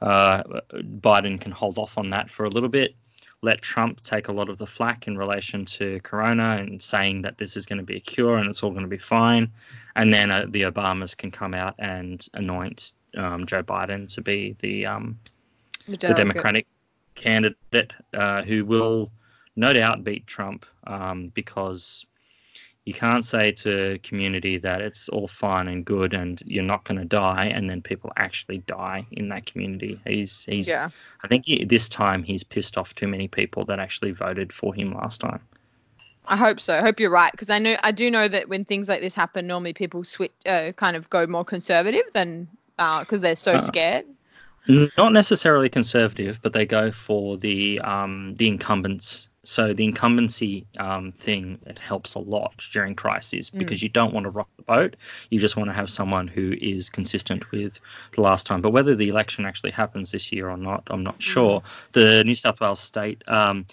[0.00, 2.94] uh, Biden can hold off on that for a little bit.
[3.40, 7.38] Let Trump take a lot of the flack in relation to corona and saying that
[7.38, 9.52] this is going to be a cure and it's all going to be fine,
[9.94, 14.56] and then uh, the Obamas can come out and anoint um, Joe Biden to be
[14.58, 15.18] the um,
[15.86, 16.66] the, the Democratic
[17.14, 19.10] candidate uh, who will
[19.56, 22.06] no doubt beat Trump um, because
[22.88, 26.98] you can't say to community that it's all fine and good and you're not going
[26.98, 30.00] to die and then people actually die in that community.
[30.06, 30.88] He's he's yeah.
[31.22, 34.74] I think he, this time he's pissed off too many people that actually voted for
[34.74, 35.40] him last time.
[36.24, 36.78] I hope so.
[36.78, 39.14] I hope you're right because I know I do know that when things like this
[39.14, 42.48] happen, normally people switch, uh, kind of go more conservative than
[42.78, 44.06] because uh, they're so uh, scared.
[44.66, 51.10] Not necessarily conservative, but they go for the um, the incumbents so the incumbency um,
[51.10, 53.58] thing it helps a lot during crises mm.
[53.58, 53.84] because mm.
[53.84, 54.96] you don't want to rock the boat.
[55.30, 57.80] You just want to have someone who is consistent with
[58.14, 58.60] the last time.
[58.60, 61.22] But whether the election actually happens this year or not, I'm not mm.
[61.22, 61.62] sure.
[61.92, 63.64] The New South Wales state um,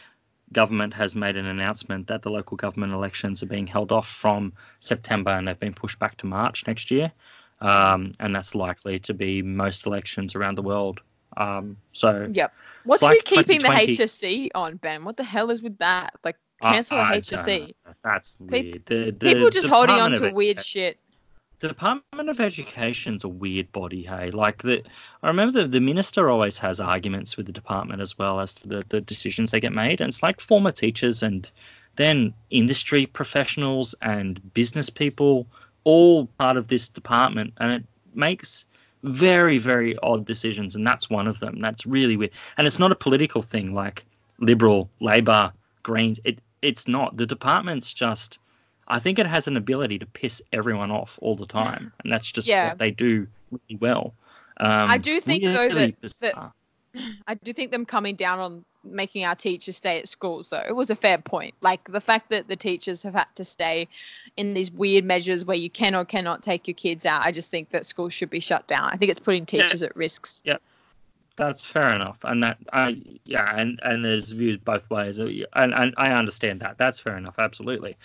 [0.53, 4.53] government has made an announcement that the local government elections are being held off from
[4.80, 7.11] September and they've been pushed back to March next year.
[7.60, 11.02] Um, and that's likely to be most elections around the world.
[11.38, 12.53] Um, so yep.
[12.84, 15.06] What's like with keeping the HSC on, Ben?
[15.06, 16.14] What the hell is with that?
[16.24, 17.74] Like, cancel the HSC.
[18.03, 18.84] That's weird.
[18.86, 20.99] The, the people just holding on to weird shit.
[21.62, 24.30] The Department of Education's a weird body, hey.
[24.30, 24.84] Like the,
[25.24, 28.68] I remember the, the minister always has arguments with the department as well as to
[28.68, 31.49] the, the decisions they get made, and it's like former teachers and
[31.95, 35.48] then industry professionals and business people
[35.86, 37.84] all part of this department, and it
[38.14, 38.66] makes
[39.06, 41.60] very, very odd decisions, and that's one of them.
[41.60, 42.32] That's really weird.
[42.57, 44.06] And it's not a political thing like
[44.40, 45.53] Liberal, Labor,
[45.84, 46.19] Greens.
[46.23, 47.15] It it's not.
[47.15, 48.40] The department's just
[48.88, 52.32] I think it has an ability to piss everyone off all the time, and that's
[52.32, 52.69] just yeah.
[52.69, 54.14] what they do really well.
[54.57, 56.52] Um, I do think really though that, that
[57.27, 60.76] I do think them coming down on making our teachers stay at schools though it
[60.76, 61.56] was a fair point.
[61.62, 63.88] Like the fact that the teachers have had to stay
[64.38, 67.52] in these weird measures where you can or cannot take your kids out i just
[67.52, 68.90] think that schools should be shut down.
[68.91, 69.88] I think it's putting teachers yeah.
[69.88, 70.41] at risks.
[70.45, 70.57] Yeah.
[71.38, 72.18] That's fair enough.
[72.24, 75.20] And that i yeah and and there's views both ways.
[75.20, 76.78] And, and i understand that.
[76.78, 77.36] That's fair enough.
[77.38, 77.98] Absolutely.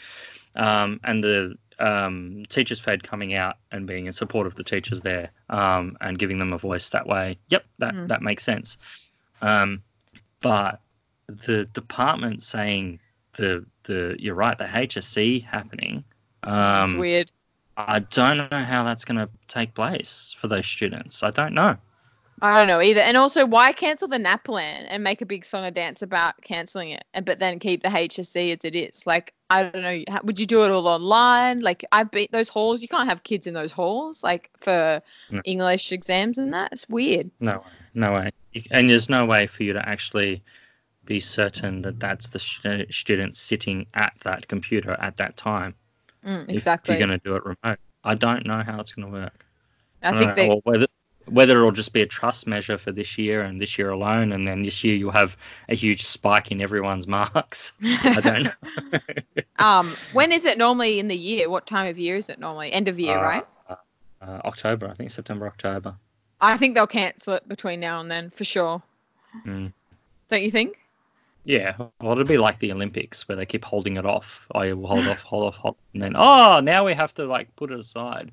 [0.57, 5.01] Um, and the um, Teachers Fed coming out and being in support of the teachers
[5.01, 7.39] there um, and giving them a voice that way.
[7.49, 8.09] Yep, that Mm.
[8.09, 8.77] that makes sense.
[9.41, 9.83] Um,
[10.41, 10.81] but
[11.29, 13.01] the department saying
[13.37, 16.05] the the you're right the HSC happening.
[16.43, 17.31] Um, weird.
[17.77, 21.23] I don't know how that's going to take place for those students.
[21.23, 21.77] I don't know.
[22.43, 23.01] I don't know either.
[23.01, 26.91] And also, why cancel the NAPLAN and make a big song and dance about canceling
[26.91, 29.07] it, and but then keep the HSC as it is?
[29.07, 30.03] Like, I don't know.
[30.25, 31.61] Would you do it all online?
[31.61, 32.81] Like, I've been those halls.
[32.81, 35.43] You can't have kids in those halls, like for No.
[35.45, 36.73] English exams and that.
[36.73, 37.31] It's weird.
[37.41, 37.65] No way.
[37.95, 38.31] No way.
[38.71, 40.43] And there's no way for you to actually
[41.05, 45.75] be certain that that's the stu- student sitting at that computer at that time.
[46.25, 46.95] Mm, if exactly.
[46.95, 47.79] you're going to do it remote.
[48.05, 49.45] I don't know how it's going to work.
[50.03, 50.49] I don't think they.
[50.49, 50.87] well, whether
[51.31, 54.47] whether it'll just be a trust measure for this year and this year alone, and
[54.47, 55.37] then this year you'll have
[55.69, 57.73] a huge spike in everyone's marks.
[57.83, 58.99] I don't know.
[59.59, 61.49] um, when is it normally in the year?
[61.49, 62.73] What time of year is it normally?
[62.73, 63.47] End of year, Uh, right?
[64.23, 65.95] Uh, October, I think September, October.
[66.41, 68.83] I think they'll cancel it between now and then for sure.
[69.47, 69.73] Mm.
[70.29, 70.79] Don't you think?
[71.45, 74.47] Yeah, well, it'll be like the Olympics where they keep holding it off.
[74.55, 77.25] Oh, yeah, we'll hold off, hold off, hold, and then oh, now we have to
[77.25, 78.31] like put it aside.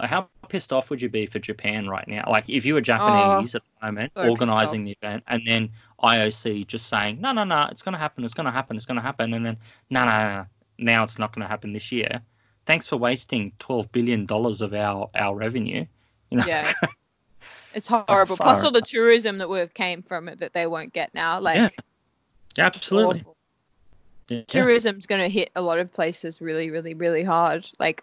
[0.00, 2.24] Like, how pissed off would you be for Japan right now?
[2.28, 5.70] Like, if you were Japanese oh, at the moment, organizing the event, and then
[6.02, 8.86] IOC just saying, no, no, no, it's going to happen, it's going to happen, it's
[8.86, 9.56] going to happen, and then
[9.90, 10.44] no, no, no,
[10.78, 12.22] now it's not going to happen this year.
[12.64, 15.86] Thanks for wasting twelve billion dollars of our our revenue.
[16.30, 16.46] You know?
[16.46, 16.72] Yeah.
[17.74, 18.36] It's horrible.
[18.36, 21.38] Plus all the tourism that would came from it that they won't get now.
[21.38, 21.68] Like Yeah,
[22.66, 23.24] it's absolutely.
[24.28, 24.42] Yeah.
[24.48, 27.68] tourism's going to hit a lot of places really, really, really hard.
[27.78, 28.02] Like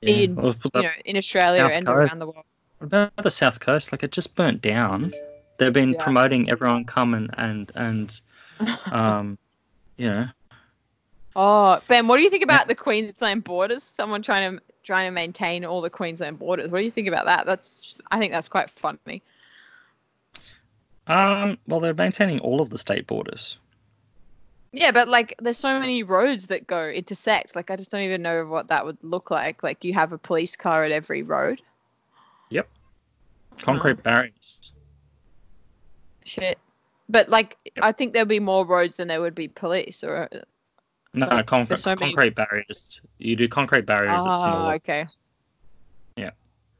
[0.00, 0.14] Yeah.
[0.16, 1.96] in- Well, you know, in Australia South and Coast.
[1.96, 2.44] around the world.
[2.78, 3.90] What about the south coast?
[3.92, 5.12] Like it just burnt down.
[5.58, 6.02] They've been Yeah.
[6.04, 8.20] promoting everyone come and and and
[8.92, 9.38] um,
[9.96, 10.28] you know,
[11.36, 13.82] Oh, Ben, what do you think about the Queensland borders?
[13.84, 16.70] Someone trying to trying to maintain all the Queensland borders.
[16.70, 17.46] What do you think about that?
[17.46, 19.22] That's just, I think that's quite funny.
[21.06, 23.56] um, well they're maintaining all of the state borders.
[24.72, 27.56] Yeah, but like there's so many roads that go intersect.
[27.56, 29.62] Like I just don't even know what that would look like.
[29.62, 31.62] Like you have a police car at every road.
[32.50, 32.68] Yep.
[33.58, 34.72] Concrete barriers.
[36.24, 36.58] Shit.
[37.08, 40.38] But like I think there'll be more roads than there would be police or uh,
[41.14, 43.00] No, Like, concrete so many- barriers.
[43.16, 44.72] You do concrete barriers at Oh, smaller.
[44.72, 45.06] Ah, okay.
[46.16, 46.30] Yeah.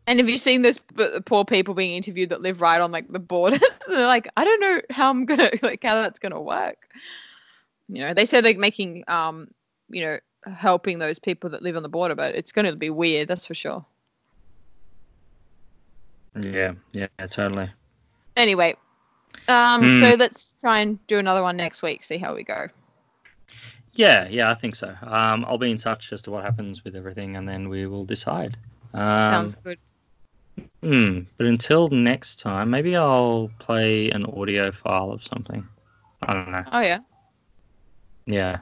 [0.06, 0.78] And have you seen those
[1.24, 3.60] poor people being interviewed that live right on like the borders?
[3.89, 6.77] They're like, I don't know how I'm gonna like how that's gonna work.
[7.89, 9.48] You know, they said they're making um,
[9.89, 10.19] you know,
[10.52, 13.55] helping those people that live on the border, but it's gonna be weird, that's for
[13.55, 13.85] sure.
[16.40, 17.70] Yeah, yeah, totally.
[18.36, 18.77] Anyway,
[19.48, 20.01] um, Hmm.
[20.01, 22.05] so let's try and do another one next week.
[22.05, 22.66] See how we go.
[23.94, 24.94] Yeah, yeah, I think so.
[25.02, 28.05] Um, I'll be in touch as to what happens with everything, and then we will
[28.05, 28.56] decide.
[28.94, 29.78] Um, Sounds good.
[30.82, 35.66] Hmm, but until next time, maybe I'll play an audio file of something.
[36.23, 36.65] I don't know.
[36.73, 36.98] Oh yeah.
[38.28, 38.59] Yeah,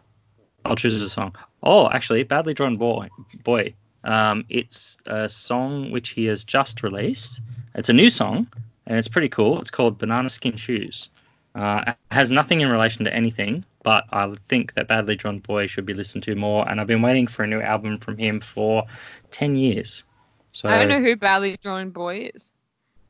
[0.64, 1.34] I'll choose a song.
[1.62, 3.08] Oh, actually, Badly Drawn Boy.
[3.42, 3.74] Boy.
[4.04, 7.40] Um, it's a song which he has just released.
[7.74, 8.46] It's a new song,
[8.86, 9.60] and it's pretty cool.
[9.60, 11.08] It's called Banana Skin Shoes.
[11.56, 15.66] Uh, it has nothing in relation to anything, but I think that Badly Drawn Boy
[15.66, 16.68] should be listened to more.
[16.68, 18.84] And I've been waiting for a new album from him for
[19.32, 20.04] ten years.
[20.52, 22.52] So I don't know who Badly Drawn Boy is.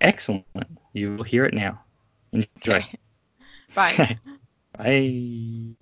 [0.00, 0.46] excellent.
[0.94, 1.80] You will hear it now.
[2.32, 2.76] Enjoy.
[2.76, 2.98] Okay.
[3.74, 4.18] Bye.
[4.76, 5.76] Bye.